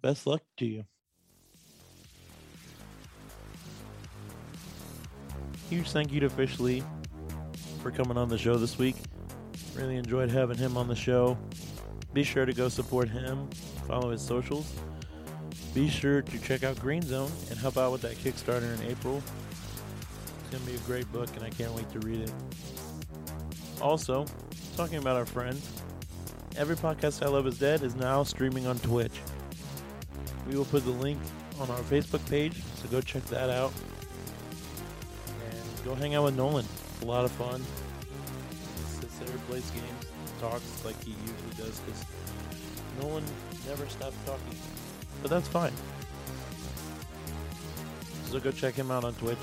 [0.00, 0.84] best luck to you.
[5.68, 6.82] Huge thank you to Fish Lee
[7.82, 8.96] for coming on the show this week.
[9.74, 11.36] Really enjoyed having him on the show.
[12.14, 13.48] Be sure to go support him,
[13.86, 14.72] follow his socials.
[15.74, 19.22] Be sure to check out Green Zone and help out with that Kickstarter in April.
[20.40, 22.32] It's going to be a great book, and I can't wait to read it.
[23.82, 24.24] Also,
[24.74, 25.70] talking about our friends,
[26.56, 29.20] Every Podcast I Love Is Dead is now streaming on Twitch.
[30.48, 31.20] We will put the link
[31.60, 33.72] on our Facebook page, so go check that out.
[35.84, 36.66] Go hang out with Nolan
[37.02, 37.62] a lot of fun.
[39.00, 40.06] Sits there, plays games,
[40.40, 42.04] talks like he usually does because
[43.00, 43.24] no one
[43.66, 44.58] never stops talking.
[45.22, 45.72] But that's fine.
[48.26, 49.38] So go check him out on Twitch.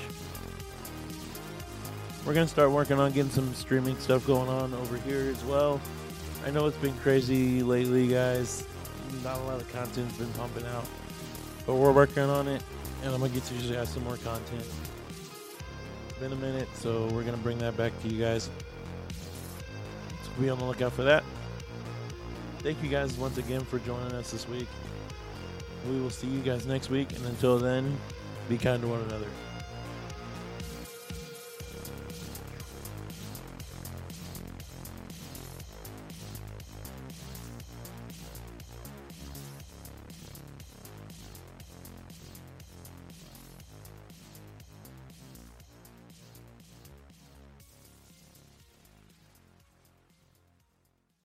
[2.24, 5.80] We're gonna start working on getting some streaming stuff going on over here as well.
[6.44, 8.64] I know it's been crazy lately, guys.
[9.24, 10.84] Not a lot of content's been pumping out,
[11.66, 12.62] but we're working on it,
[13.02, 14.64] and I'm gonna get to you guys some more content.
[16.18, 18.48] Been a minute, so we're gonna bring that back to you guys.
[20.24, 21.22] So be on the lookout for that.
[22.60, 24.66] Thank you guys once again for joining us this week.
[25.90, 27.98] We will see you guys next week, and until then,
[28.48, 29.28] be kind to one another.